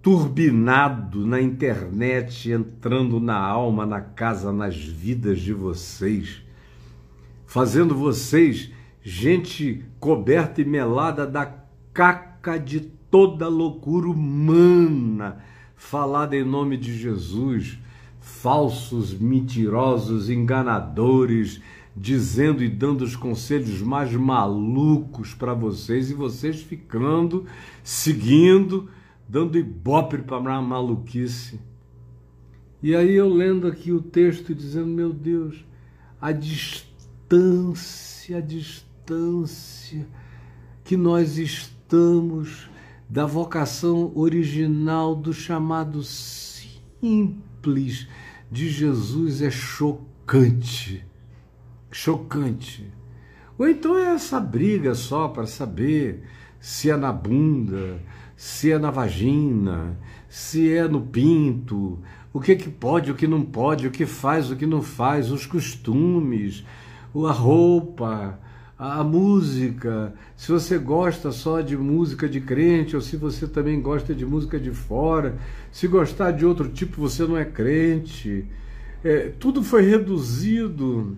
turbinado 0.00 1.26
na 1.26 1.40
internet, 1.40 2.50
entrando 2.50 3.18
na 3.18 3.36
alma, 3.38 3.84
na 3.84 4.00
casa, 4.00 4.52
nas 4.52 4.76
vidas 4.76 5.40
de 5.40 5.52
vocês, 5.52 6.42
fazendo 7.46 7.94
vocês 7.94 8.70
gente 9.02 9.84
coberta 9.98 10.62
e 10.62 10.64
melada 10.64 11.26
da 11.26 11.44
caca 11.94 12.58
de 12.58 12.80
toda 12.80 13.48
loucura 13.48 14.08
humana 14.08 15.38
falada 15.76 16.36
em 16.36 16.44
nome 16.44 16.76
de 16.76 16.98
Jesus 16.98 17.78
falsos, 18.24 19.12
mentirosos, 19.12 20.30
enganadores, 20.30 21.60
dizendo 21.94 22.64
e 22.64 22.68
dando 22.68 23.02
os 23.02 23.14
conselhos 23.14 23.82
mais 23.82 24.12
malucos 24.14 25.34
para 25.34 25.52
vocês 25.52 26.10
e 26.10 26.14
vocês 26.14 26.62
ficando, 26.62 27.44
seguindo, 27.82 28.88
dando 29.28 29.58
ibope 29.58 30.18
para 30.18 30.56
a 30.56 30.62
maluquice. 30.62 31.60
E 32.82 32.96
aí 32.96 33.14
eu 33.14 33.28
lendo 33.28 33.66
aqui 33.66 33.92
o 33.92 34.00
texto 34.00 34.54
dizendo, 34.54 34.88
meu 34.88 35.12
Deus, 35.12 35.62
a 36.20 36.32
distância, 36.32 38.38
a 38.38 38.40
distância 38.40 40.06
que 40.82 40.96
nós 40.96 41.36
estamos 41.36 41.73
da 43.08 43.26
vocação 43.26 44.12
original 44.14 45.14
do 45.14 45.32
chamado 45.32 46.02
simples 46.02 48.08
de 48.50 48.68
Jesus 48.68 49.42
é 49.42 49.50
chocante. 49.50 51.04
Chocante. 51.90 52.90
Ou 53.58 53.68
então 53.68 53.96
é 53.96 54.14
essa 54.14 54.40
briga 54.40 54.94
só 54.94 55.28
para 55.28 55.46
saber 55.46 56.24
se 56.60 56.90
é 56.90 56.96
na 56.96 57.12
bunda, 57.12 58.00
se 58.36 58.72
é 58.72 58.78
na 58.78 58.90
vagina, 58.90 59.96
se 60.28 60.72
é 60.72 60.88
no 60.88 61.02
pinto, 61.02 61.98
o 62.32 62.40
que 62.40 62.56
que 62.56 62.68
pode, 62.68 63.10
o 63.10 63.14
que 63.14 63.28
não 63.28 63.42
pode, 63.42 63.86
o 63.86 63.90
que 63.90 64.06
faz, 64.06 64.50
o 64.50 64.56
que 64.56 64.66
não 64.66 64.82
faz, 64.82 65.30
os 65.30 65.46
costumes, 65.46 66.64
a 67.14 67.30
roupa, 67.30 68.40
a 68.78 69.04
música, 69.04 70.12
se 70.36 70.50
você 70.50 70.78
gosta 70.78 71.30
só 71.30 71.60
de 71.60 71.76
música 71.76 72.28
de 72.28 72.40
crente 72.40 72.96
ou 72.96 73.02
se 73.02 73.16
você 73.16 73.46
também 73.46 73.80
gosta 73.80 74.14
de 74.14 74.26
música 74.26 74.58
de 74.58 74.72
fora, 74.72 75.36
se 75.70 75.86
gostar 75.86 76.32
de 76.32 76.44
outro 76.44 76.68
tipo 76.68 77.00
você 77.00 77.24
não 77.24 77.36
é 77.36 77.44
crente. 77.44 78.44
É, 79.04 79.32
tudo 79.38 79.62
foi 79.62 79.82
reduzido 79.82 81.16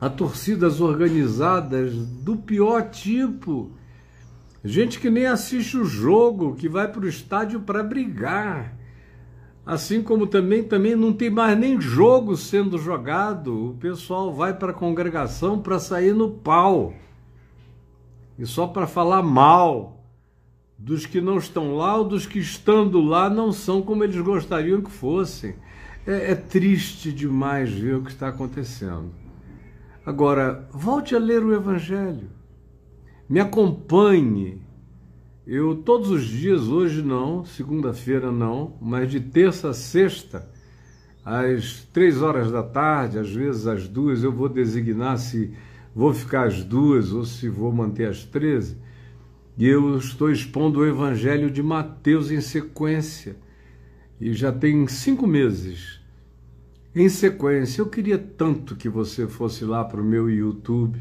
a 0.00 0.08
torcidas 0.08 0.80
organizadas 0.80 1.94
do 1.94 2.36
pior 2.36 2.90
tipo. 2.90 3.72
Gente 4.64 4.98
que 4.98 5.10
nem 5.10 5.26
assiste 5.26 5.76
o 5.76 5.84
jogo, 5.84 6.54
que 6.54 6.68
vai 6.68 6.90
para 6.90 7.04
o 7.04 7.08
estádio 7.08 7.60
para 7.60 7.82
brigar 7.82 8.83
Assim 9.66 10.02
como 10.02 10.26
também, 10.26 10.62
também 10.62 10.94
não 10.94 11.12
tem 11.12 11.30
mais 11.30 11.58
nem 11.58 11.80
jogo 11.80 12.36
sendo 12.36 12.76
jogado, 12.76 13.70
o 13.70 13.74
pessoal 13.74 14.32
vai 14.32 14.52
para 14.52 14.72
a 14.72 14.74
congregação 14.74 15.58
para 15.58 15.78
sair 15.78 16.14
no 16.14 16.30
pau. 16.30 16.92
E 18.38 18.44
só 18.44 18.66
para 18.66 18.86
falar 18.86 19.22
mal 19.22 20.04
dos 20.76 21.06
que 21.06 21.20
não 21.20 21.38
estão 21.38 21.76
lá 21.76 21.96
ou 21.96 22.04
dos 22.04 22.26
que 22.26 22.38
estando 22.38 23.00
lá 23.00 23.30
não 23.30 23.52
são 23.52 23.80
como 23.80 24.04
eles 24.04 24.20
gostariam 24.20 24.82
que 24.82 24.90
fossem. 24.90 25.54
É, 26.06 26.32
é 26.32 26.34
triste 26.34 27.10
demais 27.10 27.72
ver 27.72 27.96
o 27.96 28.02
que 28.02 28.10
está 28.10 28.28
acontecendo. 28.28 29.14
Agora, 30.04 30.68
volte 30.70 31.14
a 31.14 31.18
ler 31.18 31.42
o 31.42 31.54
Evangelho. 31.54 32.28
Me 33.26 33.40
acompanhe 33.40 34.60
eu 35.46 35.76
todos 35.76 36.10
os 36.10 36.24
dias, 36.24 36.68
hoje 36.68 37.02
não, 37.02 37.44
segunda-feira 37.44 38.32
não, 38.32 38.78
mas 38.80 39.10
de 39.10 39.20
terça 39.20 39.70
a 39.70 39.74
sexta, 39.74 40.48
às 41.22 41.86
três 41.92 42.22
horas 42.22 42.50
da 42.50 42.62
tarde, 42.62 43.18
às 43.18 43.30
vezes 43.30 43.66
às 43.66 43.86
duas, 43.86 44.22
eu 44.22 44.32
vou 44.32 44.48
designar 44.48 45.18
se 45.18 45.52
vou 45.94 46.14
ficar 46.14 46.46
às 46.46 46.64
duas 46.64 47.12
ou 47.12 47.24
se 47.24 47.48
vou 47.48 47.70
manter 47.70 48.08
às 48.08 48.24
treze. 48.24 48.76
E 49.56 49.66
eu 49.66 49.96
estou 49.98 50.30
expondo 50.30 50.80
o 50.80 50.86
Evangelho 50.86 51.50
de 51.50 51.62
Mateus 51.62 52.30
em 52.30 52.40
sequência. 52.40 53.36
E 54.20 54.32
já 54.32 54.50
tem 54.50 54.86
cinco 54.88 55.26
meses 55.26 56.00
em 56.94 57.08
sequência. 57.08 57.80
Eu 57.80 57.86
queria 57.86 58.18
tanto 58.18 58.74
que 58.74 58.88
você 58.88 59.26
fosse 59.26 59.64
lá 59.64 59.84
para 59.84 60.00
o 60.00 60.04
meu 60.04 60.28
YouTube 60.28 60.98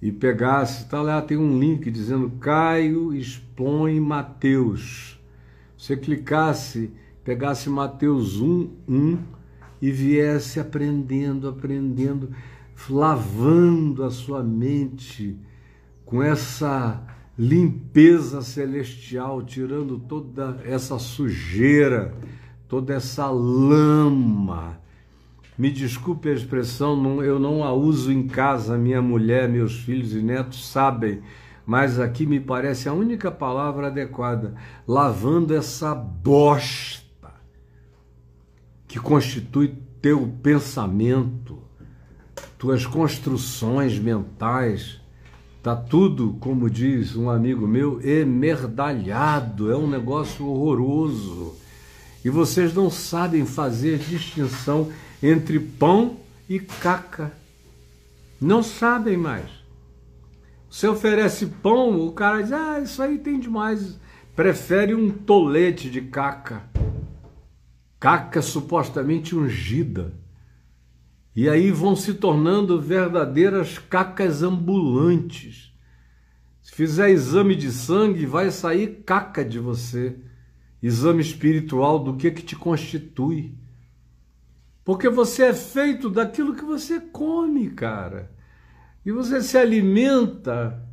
e 0.00 0.12
pegasse, 0.12 0.88
tá 0.88 1.00
lá, 1.00 1.22
tem 1.22 1.36
um 1.36 1.58
link 1.58 1.90
dizendo 1.90 2.30
Caio 2.38 3.14
expõe 3.14 3.98
Mateus. 4.00 5.18
Você 5.76 5.96
clicasse, 5.96 6.90
pegasse 7.24 7.70
Mateus 7.70 8.40
1, 8.40 8.70
1 8.86 9.18
e 9.80 9.90
viesse 9.90 10.60
aprendendo, 10.60 11.48
aprendendo, 11.48 12.30
lavando 12.88 14.04
a 14.04 14.10
sua 14.10 14.42
mente 14.42 15.38
com 16.04 16.22
essa 16.22 17.02
limpeza 17.38 18.42
celestial, 18.42 19.42
tirando 19.42 19.98
toda 19.98 20.60
essa 20.64 20.98
sujeira, 20.98 22.14
toda 22.68 22.94
essa 22.94 23.30
lama 23.30 24.83
me 25.56 25.70
desculpe 25.70 26.28
a 26.28 26.32
expressão, 26.32 27.22
eu 27.22 27.38
não 27.38 27.62
a 27.62 27.72
uso 27.72 28.12
em 28.12 28.26
casa, 28.26 28.76
minha 28.76 29.00
mulher, 29.00 29.48
meus 29.48 29.78
filhos 29.80 30.12
e 30.12 30.20
netos 30.20 30.68
sabem, 30.68 31.22
mas 31.64 31.98
aqui 31.98 32.26
me 32.26 32.40
parece 32.40 32.88
a 32.88 32.92
única 32.92 33.30
palavra 33.30 33.86
adequada, 33.86 34.54
lavando 34.86 35.54
essa 35.54 35.94
bosta 35.94 37.04
que 38.88 38.98
constitui 38.98 39.78
teu 40.02 40.28
pensamento, 40.42 41.62
tuas 42.58 42.84
construções 42.84 43.98
mentais, 43.98 45.00
tá 45.62 45.74
tudo, 45.74 46.36
como 46.40 46.68
diz 46.68 47.16
um 47.16 47.30
amigo 47.30 47.66
meu, 47.66 48.00
emerdalhado, 48.02 49.70
é 49.70 49.76
um 49.76 49.88
negócio 49.88 50.46
horroroso. 50.46 51.63
E 52.24 52.30
vocês 52.30 52.72
não 52.72 52.88
sabem 52.90 53.44
fazer 53.44 53.98
distinção 53.98 54.90
entre 55.22 55.60
pão 55.60 56.16
e 56.48 56.58
caca. 56.58 57.32
Não 58.40 58.62
sabem 58.62 59.16
mais. 59.16 59.50
Você 60.70 60.88
oferece 60.88 61.46
pão, 61.46 62.00
o 62.06 62.12
cara 62.12 62.42
diz: 62.42 62.52
Ah, 62.52 62.80
isso 62.80 63.02
aí 63.02 63.18
tem 63.18 63.38
demais. 63.38 64.00
Prefere 64.34 64.94
um 64.94 65.10
tolete 65.10 65.90
de 65.90 66.00
caca. 66.00 66.64
Caca 68.00 68.42
supostamente 68.42 69.36
ungida. 69.36 70.14
E 71.36 71.48
aí 71.48 71.70
vão 71.70 71.94
se 71.94 72.14
tornando 72.14 72.80
verdadeiras 72.80 73.78
cacas 73.78 74.42
ambulantes. 74.42 75.72
Se 76.62 76.72
fizer 76.72 77.10
exame 77.10 77.54
de 77.54 77.70
sangue, 77.70 78.24
vai 78.24 78.50
sair 78.50 79.02
caca 79.04 79.44
de 79.44 79.58
você. 79.58 80.16
Exame 80.86 81.22
espiritual 81.22 81.98
do 81.98 82.14
que 82.14 82.30
que 82.30 82.42
te 82.42 82.54
constitui. 82.54 83.54
Porque 84.84 85.08
você 85.08 85.44
é 85.44 85.54
feito 85.54 86.10
daquilo 86.10 86.54
que 86.54 86.62
você 86.62 87.00
come, 87.00 87.70
cara. 87.70 88.30
E 89.02 89.10
você 89.10 89.40
se 89.40 89.56
alimenta 89.56 90.86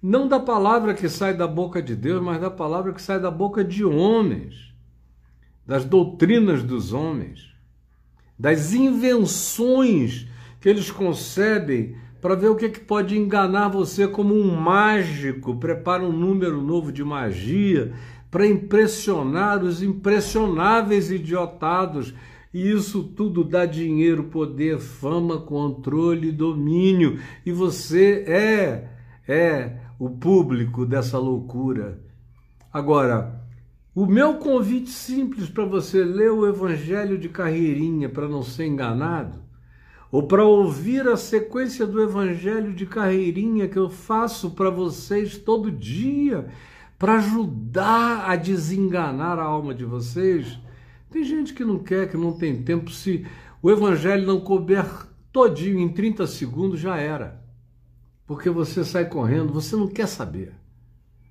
não 0.00 0.26
da 0.26 0.40
palavra 0.40 0.94
que 0.94 1.10
sai 1.10 1.34
da 1.34 1.46
boca 1.46 1.82
de 1.82 1.94
Deus, 1.94 2.22
mas 2.22 2.40
da 2.40 2.50
palavra 2.50 2.94
que 2.94 3.02
sai 3.02 3.20
da 3.20 3.30
boca 3.30 3.62
de 3.62 3.84
homens, 3.84 4.74
das 5.66 5.84
doutrinas 5.84 6.62
dos 6.62 6.94
homens, 6.94 7.54
das 8.38 8.72
invenções 8.72 10.26
que 10.58 10.70
eles 10.70 10.90
concebem 10.90 11.98
para 12.18 12.34
ver 12.34 12.48
o 12.48 12.56
que, 12.56 12.70
que 12.70 12.80
pode 12.80 13.18
enganar 13.18 13.68
você 13.68 14.08
como 14.08 14.34
um 14.34 14.56
mágico, 14.56 15.56
prepara 15.56 16.02
um 16.02 16.12
número 16.12 16.62
novo 16.62 16.90
de 16.90 17.04
magia 17.04 17.92
para 18.34 18.48
impressionar 18.48 19.62
os 19.62 19.80
impressionáveis 19.80 21.08
idiotados 21.08 22.12
e 22.52 22.68
isso 22.68 23.04
tudo 23.04 23.44
dá 23.44 23.64
dinheiro, 23.64 24.24
poder, 24.24 24.80
fama, 24.80 25.40
controle, 25.40 26.32
domínio. 26.32 27.20
E 27.46 27.52
você 27.52 28.24
é, 28.26 28.88
é 29.28 29.78
o 30.00 30.10
público 30.10 30.84
dessa 30.84 31.16
loucura. 31.16 32.00
Agora, 32.72 33.40
o 33.94 34.04
meu 34.04 34.34
convite 34.34 34.90
simples 34.90 35.48
para 35.48 35.64
você 35.64 36.02
ler 36.02 36.32
o 36.32 36.44
Evangelho 36.44 37.16
de 37.16 37.28
carreirinha 37.28 38.08
para 38.08 38.26
não 38.26 38.42
ser 38.42 38.66
enganado, 38.66 39.38
ou 40.10 40.24
para 40.24 40.44
ouvir 40.44 41.06
a 41.06 41.16
sequência 41.16 41.86
do 41.86 42.02
Evangelho 42.02 42.72
de 42.72 42.84
carreirinha 42.84 43.68
que 43.68 43.78
eu 43.78 43.88
faço 43.88 44.50
para 44.50 44.70
vocês 44.70 45.38
todo 45.38 45.70
dia, 45.70 46.48
para 46.98 47.16
ajudar 47.16 48.30
a 48.30 48.36
desenganar 48.36 49.38
a 49.38 49.44
alma 49.44 49.74
de 49.74 49.84
vocês 49.84 50.58
tem 51.14 51.22
gente 51.22 51.54
que 51.54 51.64
não 51.64 51.78
quer, 51.78 52.10
que 52.10 52.16
não 52.16 52.32
tem 52.32 52.60
tempo. 52.60 52.90
Se 52.90 53.24
o 53.62 53.70
evangelho 53.70 54.26
não 54.26 54.40
couber 54.40 54.84
todinho 55.30 55.78
em 55.78 55.88
30 55.88 56.26
segundos, 56.26 56.80
já 56.80 56.96
era. 56.96 57.40
Porque 58.26 58.50
você 58.50 58.84
sai 58.84 59.04
correndo, 59.04 59.52
você 59.52 59.76
não 59.76 59.86
quer 59.86 60.08
saber. 60.08 60.54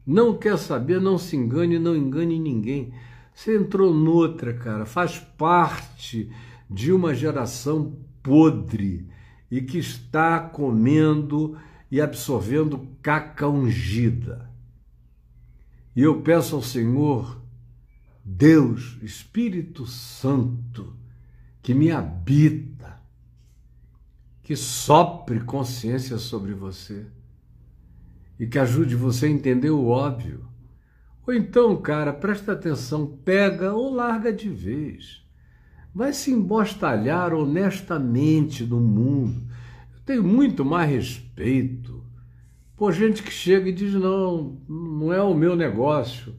Não 0.07 0.37
quer 0.37 0.57
saber, 0.57 1.01
não 1.01 1.17
se 1.17 1.35
engane, 1.35 1.77
não 1.77 1.97
engane 1.97 2.39
ninguém. 2.39 2.93
Você 3.35 3.57
entrou 3.57 3.93
noutra, 3.93 4.53
cara, 4.53 4.85
faz 4.85 5.19
parte 5.19 6.31
de 6.69 6.93
uma 6.93 7.13
geração 7.13 7.97
podre 8.23 9.05
e 9.51 9.59
que 9.59 9.79
está 9.79 10.39
comendo 10.39 11.57
e 11.91 11.99
absorvendo 11.99 12.87
caca 13.01 13.49
ungida. 13.49 14.49
E 15.95 16.01
eu 16.01 16.21
peço 16.21 16.55
ao 16.55 16.61
Senhor 16.61 17.41
Deus, 18.25 18.97
Espírito 19.01 19.85
Santo, 19.85 20.95
que 21.61 21.73
me 21.73 21.91
habita, 21.91 23.01
que 24.41 24.55
sopre 24.55 25.41
consciência 25.41 26.17
sobre 26.17 26.53
você 26.53 27.05
e 28.39 28.47
que 28.47 28.57
ajude 28.57 28.95
você 28.95 29.25
a 29.25 29.29
entender 29.29 29.69
o 29.69 29.87
óbvio. 29.87 30.45
Ou 31.27 31.33
então, 31.33 31.81
cara, 31.81 32.11
presta 32.11 32.53
atenção, 32.53 33.05
pega 33.05 33.73
ou 33.73 33.93
larga 33.93 34.31
de 34.31 34.49
vez. 34.49 35.23
Vai 35.93 36.11
se 36.11 36.31
embostalhar 36.31 37.33
honestamente 37.33 38.65
no 38.65 38.79
mundo. 38.79 39.41
Eu 39.95 40.01
tenho 40.05 40.23
muito 40.23 40.65
mais 40.65 40.89
respeito 40.89 41.92
por 42.75 42.91
gente 42.91 43.23
que 43.23 43.31
chega 43.31 43.69
e 43.69 43.73
diz: 43.73 43.93
não, 43.93 44.57
não 44.67 45.13
é 45.13 45.21
o 45.21 45.33
meu 45.33 45.55
negócio 45.55 46.33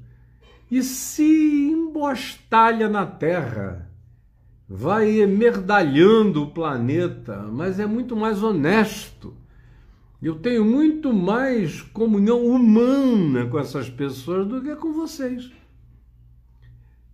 e 0.75 0.83
se 0.83 1.71
embostalha 1.71 2.89
na 2.89 3.07
Terra, 3.07 3.89
vai 4.69 5.21
emerdalhando 5.21 6.43
o 6.43 6.51
planeta, 6.51 7.49
mas 7.53 7.79
é 7.79 7.87
muito 7.87 8.17
mais 8.17 8.43
honesto. 8.43 9.37
Eu 10.21 10.35
tenho 10.37 10.65
muito 10.65 11.13
mais 11.13 11.81
comunhão 11.81 12.45
humana 12.45 13.47
com 13.47 13.57
essas 13.57 13.89
pessoas 13.89 14.49
do 14.49 14.61
que 14.63 14.75
com 14.75 14.93
vocês. 14.93 15.53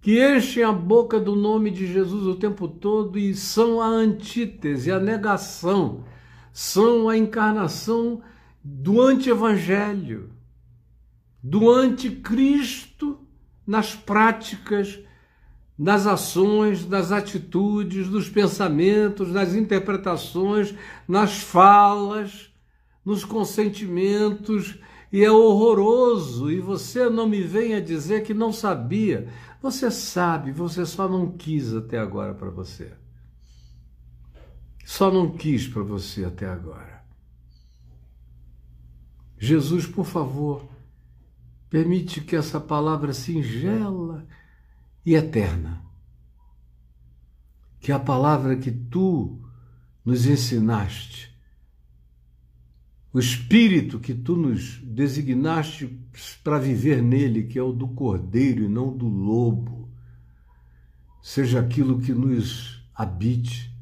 Que 0.00 0.24
enchem 0.24 0.62
a 0.62 0.72
boca 0.72 1.20
do 1.20 1.36
nome 1.36 1.70
de 1.70 1.86
Jesus 1.86 2.26
o 2.26 2.36
tempo 2.36 2.66
todo 2.66 3.18
e 3.18 3.34
são 3.34 3.78
a 3.82 3.86
antítese, 3.86 4.90
a 4.90 4.98
negação, 4.98 6.04
são 6.50 7.10
a 7.10 7.18
encarnação 7.18 8.22
do 8.62 9.00
anti-evangelho, 9.00 10.30
do 11.42 11.70
anticristo 11.70 13.18
nas 13.66 13.94
práticas, 13.94 14.98
nas 15.78 16.06
ações, 16.06 16.86
nas 16.86 17.10
atitudes, 17.10 18.08
nos 18.08 18.28
pensamentos, 18.28 19.32
nas 19.32 19.54
interpretações, 19.54 20.74
nas 21.08 21.40
falas, 21.40 22.52
nos 23.04 23.24
consentimentos, 23.24 24.78
e 25.12 25.24
é 25.24 25.30
horroroso. 25.30 26.50
E 26.50 26.60
você 26.60 27.08
não 27.08 27.26
me 27.26 27.42
venha 27.42 27.80
dizer 27.80 28.22
que 28.22 28.34
não 28.34 28.52
sabia. 28.52 29.28
Você 29.62 29.90
sabe, 29.90 30.52
você 30.52 30.84
só 30.84 31.08
não 31.08 31.32
quis 31.32 31.74
até 31.74 31.98
agora 31.98 32.34
para 32.34 32.50
você. 32.50 32.92
Só 34.84 35.10
não 35.10 35.30
quis 35.30 35.66
para 35.66 35.82
você 35.82 36.24
até 36.24 36.46
agora. 36.46 36.99
Jesus, 39.40 39.86
por 39.86 40.04
favor, 40.04 40.70
Permite 41.70 42.20
que 42.20 42.34
essa 42.34 42.60
palavra 42.60 43.14
singela 43.14 44.26
e 45.06 45.14
eterna, 45.14 45.80
que 47.78 47.92
a 47.92 47.98
palavra 47.98 48.56
que 48.56 48.72
tu 48.72 49.40
nos 50.04 50.26
ensinaste, 50.26 51.32
o 53.12 53.20
espírito 53.20 54.00
que 54.00 54.12
tu 54.12 54.36
nos 54.36 54.80
designaste 54.82 55.96
para 56.42 56.58
viver 56.58 57.00
nele, 57.00 57.44
que 57.44 57.58
é 57.58 57.62
o 57.62 57.72
do 57.72 57.86
cordeiro 57.86 58.64
e 58.64 58.68
não 58.68 58.96
do 58.96 59.06
lobo, 59.06 59.88
seja 61.22 61.60
aquilo 61.60 62.00
que 62.00 62.12
nos 62.12 62.84
habite 62.92 63.72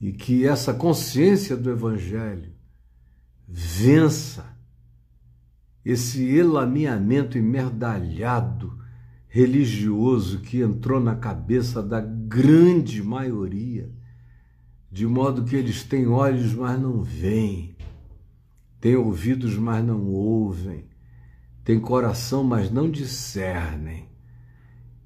e 0.00 0.12
que 0.12 0.46
essa 0.46 0.72
consciência 0.72 1.56
do 1.56 1.68
Evangelho 1.68 2.51
vença 3.54 4.56
esse 5.84 6.24
elameamento 6.24 7.36
emerdalhado 7.36 8.78
religioso 9.28 10.40
que 10.40 10.62
entrou 10.62 10.98
na 10.98 11.14
cabeça 11.14 11.82
da 11.82 12.00
grande 12.00 13.02
maioria, 13.02 13.92
de 14.90 15.06
modo 15.06 15.44
que 15.44 15.54
eles 15.54 15.84
têm 15.84 16.06
olhos, 16.06 16.54
mas 16.54 16.80
não 16.80 17.02
veem, 17.02 17.76
têm 18.80 18.96
ouvidos, 18.96 19.58
mas 19.58 19.84
não 19.84 20.06
ouvem, 20.06 20.86
têm 21.62 21.78
coração, 21.78 22.42
mas 22.42 22.70
não 22.70 22.90
discernem, 22.90 24.08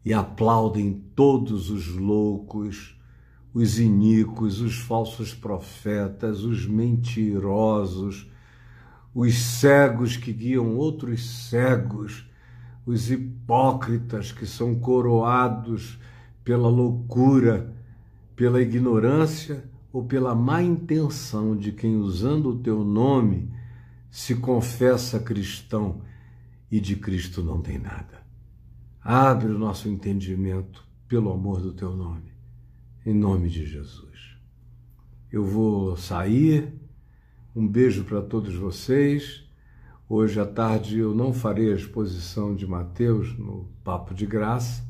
e 0.04 0.14
aplaudem 0.14 1.04
todos 1.16 1.68
os 1.68 1.88
loucos, 1.88 2.96
os 3.52 3.80
iníquos, 3.80 4.60
os 4.60 4.76
falsos 4.76 5.34
profetas, 5.34 6.44
os 6.44 6.64
mentirosos, 6.64 8.30
os 9.18 9.34
cegos 9.34 10.14
que 10.14 10.30
guiam 10.30 10.76
outros 10.76 11.48
cegos, 11.48 12.28
os 12.84 13.10
hipócritas 13.10 14.30
que 14.30 14.44
são 14.44 14.74
coroados 14.78 15.98
pela 16.44 16.68
loucura, 16.68 17.74
pela 18.36 18.60
ignorância 18.60 19.64
ou 19.90 20.04
pela 20.04 20.34
má 20.34 20.62
intenção 20.62 21.56
de 21.56 21.72
quem, 21.72 21.96
usando 21.96 22.50
o 22.50 22.58
teu 22.58 22.84
nome, 22.84 23.50
se 24.10 24.34
confessa 24.34 25.18
cristão 25.18 26.02
e 26.70 26.78
de 26.78 26.94
Cristo 26.94 27.42
não 27.42 27.62
tem 27.62 27.78
nada. 27.78 28.20
Abre 29.00 29.50
o 29.50 29.58
nosso 29.58 29.88
entendimento 29.88 30.86
pelo 31.08 31.32
amor 31.32 31.62
do 31.62 31.72
teu 31.72 31.96
nome, 31.96 32.34
em 33.06 33.14
nome 33.14 33.48
de 33.48 33.64
Jesus. 33.64 34.36
Eu 35.32 35.42
vou 35.42 35.96
sair 35.96 36.85
um 37.56 37.66
beijo 37.66 38.04
para 38.04 38.20
todos 38.20 38.54
vocês. 38.54 39.42
Hoje 40.06 40.38
à 40.38 40.44
tarde 40.44 40.98
eu 40.98 41.14
não 41.14 41.32
farei 41.32 41.72
a 41.72 41.74
exposição 41.74 42.54
de 42.54 42.66
Mateus 42.66 43.36
no 43.38 43.66
Papo 43.82 44.12
de 44.12 44.26
Graça, 44.26 44.84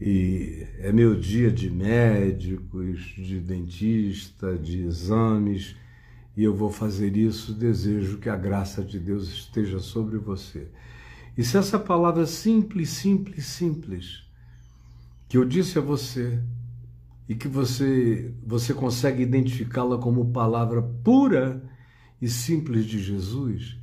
e 0.00 0.66
é 0.80 0.90
meu 0.90 1.14
dia 1.14 1.52
de 1.52 1.70
médicos, 1.70 2.98
de 3.16 3.38
dentista, 3.38 4.58
de 4.58 4.82
exames, 4.82 5.76
e 6.36 6.42
eu 6.42 6.52
vou 6.52 6.68
fazer 6.68 7.16
isso. 7.16 7.54
Desejo 7.54 8.18
que 8.18 8.28
a 8.28 8.36
graça 8.36 8.82
de 8.82 8.98
Deus 8.98 9.28
esteja 9.28 9.78
sobre 9.78 10.18
você. 10.18 10.66
E 11.38 11.44
se 11.44 11.56
essa 11.56 11.78
palavra 11.78 12.26
simples, 12.26 12.88
simples, 12.90 13.46
simples, 13.46 14.24
que 15.28 15.38
eu 15.38 15.44
disse 15.44 15.78
a 15.78 15.80
você, 15.80 16.42
e 17.28 17.36
que 17.36 17.46
você, 17.46 18.34
você 18.44 18.74
consegue 18.74 19.22
identificá-la 19.22 19.96
como 19.96 20.32
palavra 20.32 20.82
pura, 20.82 21.62
e 22.24 22.28
simples 22.30 22.86
de 22.86 22.98
Jesus, 22.98 23.78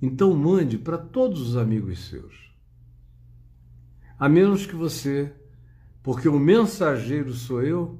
Então 0.00 0.34
mande 0.34 0.78
para 0.78 0.96
todos 0.96 1.42
os 1.42 1.56
amigos 1.58 2.08
seus. 2.08 2.50
A 4.18 4.30
menos 4.30 4.64
que 4.64 4.74
você, 4.74 5.30
porque 6.02 6.26
o 6.26 6.38
mensageiro 6.38 7.34
sou 7.34 7.62
eu, 7.62 7.98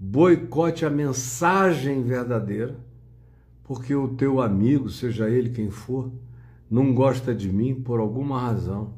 boicote 0.00 0.86
a 0.86 0.90
mensagem 0.90 2.02
verdadeira, 2.02 2.80
porque 3.62 3.94
o 3.94 4.08
teu 4.08 4.40
amigo, 4.40 4.88
seja 4.88 5.28
ele 5.28 5.50
quem 5.50 5.70
for, 5.70 6.10
não 6.70 6.94
gosta 6.94 7.34
de 7.34 7.52
mim 7.52 7.74
por 7.74 8.00
alguma 8.00 8.40
razão. 8.40 8.94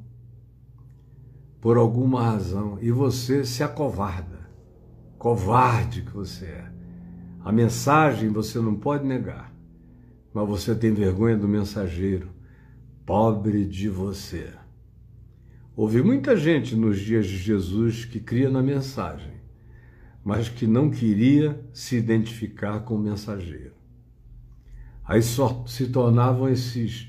Por 1.60 1.76
alguma 1.76 2.22
razão. 2.22 2.78
E 2.80 2.92
você 2.92 3.44
se 3.44 3.64
acovarda. 3.64 4.48
Covarde 5.18 6.02
que 6.02 6.12
você 6.12 6.44
é. 6.44 6.72
A 7.44 7.50
mensagem 7.50 8.28
você 8.28 8.60
não 8.60 8.76
pode 8.76 9.04
negar, 9.04 9.55
mas 10.36 10.46
você 10.46 10.74
tem 10.74 10.92
vergonha 10.92 11.34
do 11.34 11.48
mensageiro. 11.48 12.28
Pobre 13.06 13.64
de 13.64 13.88
você. 13.88 14.52
Houve 15.74 16.02
muita 16.02 16.36
gente 16.36 16.76
nos 16.76 17.00
dias 17.00 17.26
de 17.26 17.38
Jesus 17.38 18.04
que 18.04 18.20
cria 18.20 18.50
na 18.50 18.62
mensagem, 18.62 19.32
mas 20.22 20.46
que 20.50 20.66
não 20.66 20.90
queria 20.90 21.58
se 21.72 21.96
identificar 21.96 22.80
com 22.80 22.96
o 22.96 22.98
mensageiro. 22.98 23.72
Aí 25.06 25.22
só 25.22 25.64
se 25.66 25.86
tornavam 25.86 26.50
esses 26.50 27.08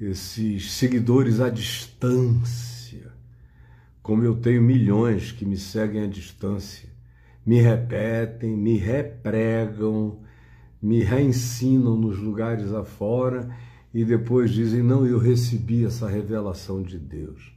esses 0.00 0.72
seguidores 0.72 1.38
à 1.38 1.50
distância. 1.50 3.12
Como 4.02 4.24
eu 4.24 4.36
tenho 4.36 4.62
milhões 4.62 5.32
que 5.32 5.44
me 5.44 5.58
seguem 5.58 6.04
à 6.04 6.06
distância 6.06 6.92
me 7.44 7.60
repetem, 7.60 8.56
me 8.56 8.76
repregam, 8.76 10.20
me 10.82 11.04
reensinam 11.04 11.96
nos 11.96 12.18
lugares 12.18 12.72
afora 12.72 13.48
e 13.94 14.04
depois 14.04 14.50
dizem: 14.50 14.82
Não, 14.82 15.06
eu 15.06 15.18
recebi 15.18 15.84
essa 15.84 16.08
revelação 16.08 16.82
de 16.82 16.98
Deus. 16.98 17.52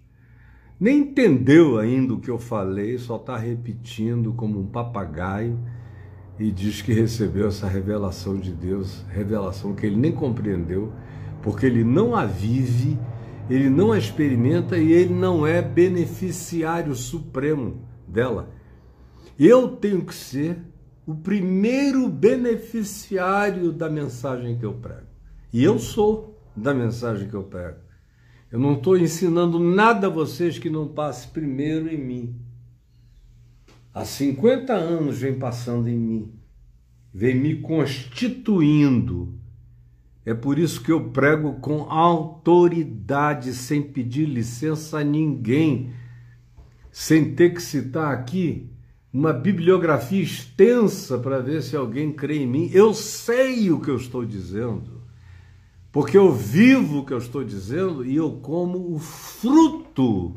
Nem 0.79 0.99
entendeu 0.99 1.79
ainda 1.79 2.13
o 2.13 2.19
que 2.19 2.29
eu 2.29 2.37
falei, 2.37 2.97
só 2.97 3.15
está 3.15 3.37
repetindo 3.37 4.33
como 4.33 4.59
um 4.59 4.67
papagaio 4.67 5.57
e 6.37 6.51
diz 6.51 6.81
que 6.81 6.91
recebeu 6.91 7.47
essa 7.47 7.65
revelação 7.65 8.37
de 8.37 8.51
Deus, 8.51 9.05
revelação 9.09 9.73
que 9.73 9.85
ele 9.85 9.95
nem 9.95 10.11
compreendeu, 10.11 10.91
porque 11.41 11.65
ele 11.65 11.83
não 11.83 12.13
a 12.13 12.25
vive, 12.25 12.99
ele 13.49 13.69
não 13.69 13.93
a 13.93 13.97
experimenta 13.97 14.77
e 14.77 14.91
ele 14.91 15.13
não 15.13 15.47
é 15.47 15.61
beneficiário 15.61 16.93
supremo 16.93 17.81
dela. 18.05 18.49
Eu 19.39 19.69
tenho 19.69 20.03
que 20.03 20.13
ser 20.13 20.57
o 21.05 21.13
primeiro 21.13 22.09
beneficiário 22.09 23.71
da 23.71 23.89
mensagem 23.89 24.57
que 24.57 24.65
eu 24.65 24.73
prego. 24.73 25.05
E 25.53 25.63
eu 25.63 25.77
sou 25.77 26.41
da 26.55 26.73
mensagem 26.73 27.29
que 27.29 27.35
eu 27.35 27.43
prego. 27.43 27.77
Eu 28.51 28.59
não 28.59 28.73
estou 28.73 28.97
ensinando 28.97 29.59
nada 29.59 30.07
a 30.07 30.09
vocês 30.09 30.57
que 30.57 30.69
não 30.69 30.87
passe 30.87 31.27
primeiro 31.27 31.87
em 31.89 31.97
mim. 31.97 32.35
Há 33.93 34.03
50 34.03 34.73
anos 34.73 35.19
vem 35.19 35.37
passando 35.37 35.87
em 35.87 35.97
mim, 35.97 36.33
vem 37.13 37.35
me 37.35 37.61
constituindo. 37.61 39.37
É 40.25 40.33
por 40.33 40.57
isso 40.57 40.81
que 40.81 40.91
eu 40.91 41.11
prego 41.11 41.59
com 41.59 41.83
autoridade, 41.83 43.53
sem 43.53 43.81
pedir 43.81 44.25
licença 44.25 44.99
a 44.99 45.03
ninguém, 45.03 45.93
sem 46.91 47.35
ter 47.35 47.53
que 47.53 47.61
citar 47.61 48.11
aqui 48.11 48.74
uma 49.15 49.31
bibliografia 49.31 50.21
extensa 50.21 51.17
para 51.17 51.39
ver 51.39 51.63
se 51.63 51.73
alguém 51.73 52.11
crê 52.11 52.39
em 52.39 52.45
mim. 52.45 52.69
Eu 52.73 52.93
sei 52.93 53.71
o 53.71 53.79
que 53.79 53.89
eu 53.89 53.95
estou 53.95 54.25
dizendo, 54.25 55.01
porque 55.89 56.17
eu 56.17 56.33
vivo 56.33 56.99
o 56.99 57.05
que 57.05 57.13
eu 57.13 57.17
estou 57.17 57.41
dizendo 57.41 58.05
e 58.05 58.17
eu 58.17 58.33
como 58.41 58.93
o 58.93 58.99
fruto 58.99 60.35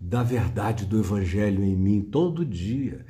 da 0.00 0.22
verdade 0.22 0.86
do 0.86 0.98
Evangelho 0.98 1.62
em 1.62 1.76
mim 1.76 2.00
todo 2.00 2.42
dia. 2.42 3.04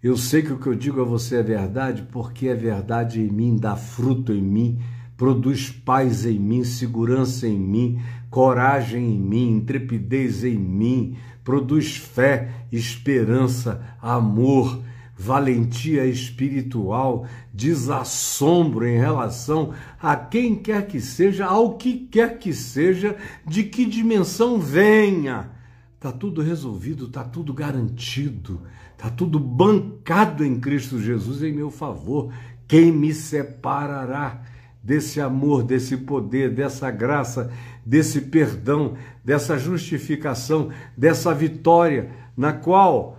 Eu 0.00 0.16
sei 0.16 0.40
que 0.40 0.52
o 0.52 0.58
que 0.60 0.68
eu 0.68 0.76
digo 0.76 1.00
a 1.00 1.04
você 1.04 1.38
é 1.38 1.42
verdade, 1.42 2.06
porque 2.12 2.46
é 2.46 2.54
verdade 2.54 3.20
em 3.20 3.28
mim, 3.28 3.56
dá 3.56 3.74
fruto 3.74 4.32
em 4.32 4.42
mim, 4.42 4.78
produz 5.16 5.68
paz 5.68 6.24
em 6.24 6.38
mim, 6.38 6.62
segurança 6.62 7.48
em 7.48 7.58
mim, 7.58 7.98
coragem 8.30 9.16
em 9.16 9.18
mim, 9.18 9.50
intrepidez 9.56 10.44
em 10.44 10.56
mim, 10.56 11.16
produz 11.46 11.96
fé, 11.96 12.66
esperança, 12.72 13.80
amor, 14.02 14.82
valentia 15.16 16.04
espiritual, 16.04 17.24
desassombro 17.54 18.84
em 18.84 18.98
relação 18.98 19.72
a 20.02 20.16
quem 20.16 20.56
quer 20.56 20.88
que 20.88 21.00
seja, 21.00 21.46
ao 21.46 21.76
que 21.76 22.08
quer 22.10 22.40
que 22.40 22.52
seja, 22.52 23.16
de 23.46 23.62
que 23.62 23.86
dimensão 23.86 24.58
venha. 24.58 25.52
Tá 26.00 26.10
tudo 26.10 26.42
resolvido, 26.42 27.06
tá 27.06 27.22
tudo 27.22 27.54
garantido, 27.54 28.62
tá 28.98 29.08
tudo 29.08 29.38
bancado 29.38 30.44
em 30.44 30.58
Cristo 30.58 31.00
Jesus 31.00 31.44
em 31.44 31.52
meu 31.52 31.70
favor. 31.70 32.32
Quem 32.66 32.90
me 32.90 33.14
separará 33.14 34.42
desse 34.86 35.20
amor, 35.20 35.64
desse 35.64 35.96
poder, 35.96 36.54
dessa 36.54 36.92
graça, 36.92 37.52
desse 37.84 38.20
perdão, 38.20 38.96
dessa 39.24 39.58
justificação, 39.58 40.70
dessa 40.96 41.34
vitória, 41.34 42.12
na 42.36 42.52
qual, 42.52 43.18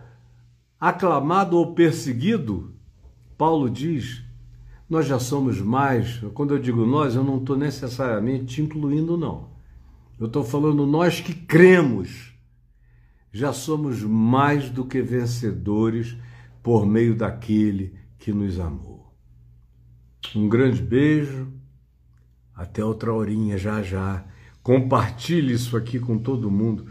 aclamado 0.79 1.57
ou 1.57 1.73
perseguido, 1.73 2.73
Paulo 3.37 3.69
diz, 3.69 4.23
nós 4.89 5.05
já 5.05 5.19
somos 5.19 5.59
mais. 5.59 6.19
Quando 6.33 6.53
eu 6.53 6.59
digo 6.59 6.85
nós, 6.85 7.15
eu 7.15 7.23
não 7.23 7.37
estou 7.37 7.57
necessariamente 7.57 8.45
te 8.45 8.61
incluindo, 8.61 9.17
não. 9.17 9.49
Eu 10.17 10.27
estou 10.27 10.45
falando 10.45 10.87
nós 10.87 11.19
que 11.19 11.33
cremos. 11.33 12.33
Já 13.29 13.51
somos 13.51 14.01
mais 14.01 14.69
do 14.69 14.85
que 14.85 15.01
vencedores 15.01 16.15
por 16.63 16.85
meio 16.85 17.13
daquele 17.13 17.93
que 18.17 18.31
nos 18.31 18.57
amou. 18.57 19.13
Um 20.33 20.47
grande 20.47 20.81
beijo. 20.81 21.56
Até 22.57 22.83
outra 22.83 23.13
horinha, 23.13 23.55
já 23.57 23.83
já. 23.83 24.25
Compartilhe 24.63 25.53
isso 25.53 25.77
aqui 25.77 25.99
com 25.99 26.17
todo 26.17 26.49
mundo. 26.49 26.87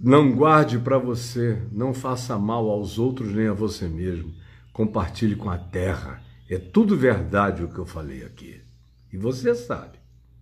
Não 0.00 0.34
guarde 0.34 0.78
para 0.78 0.96
você, 0.96 1.60
não 1.70 1.92
faça 1.92 2.38
mal 2.38 2.70
aos 2.70 2.98
outros 2.98 3.34
nem 3.34 3.48
a 3.48 3.52
você 3.52 3.86
mesmo. 3.86 4.32
Compartilhe 4.72 5.36
com 5.36 5.50
a 5.50 5.58
terra. 5.58 6.22
É 6.48 6.56
tudo 6.56 6.96
verdade 6.96 7.62
o 7.62 7.68
que 7.68 7.78
eu 7.78 7.84
falei 7.84 8.24
aqui. 8.24 8.62
E 9.12 9.18
você 9.18 9.54
sabe. 9.54 9.97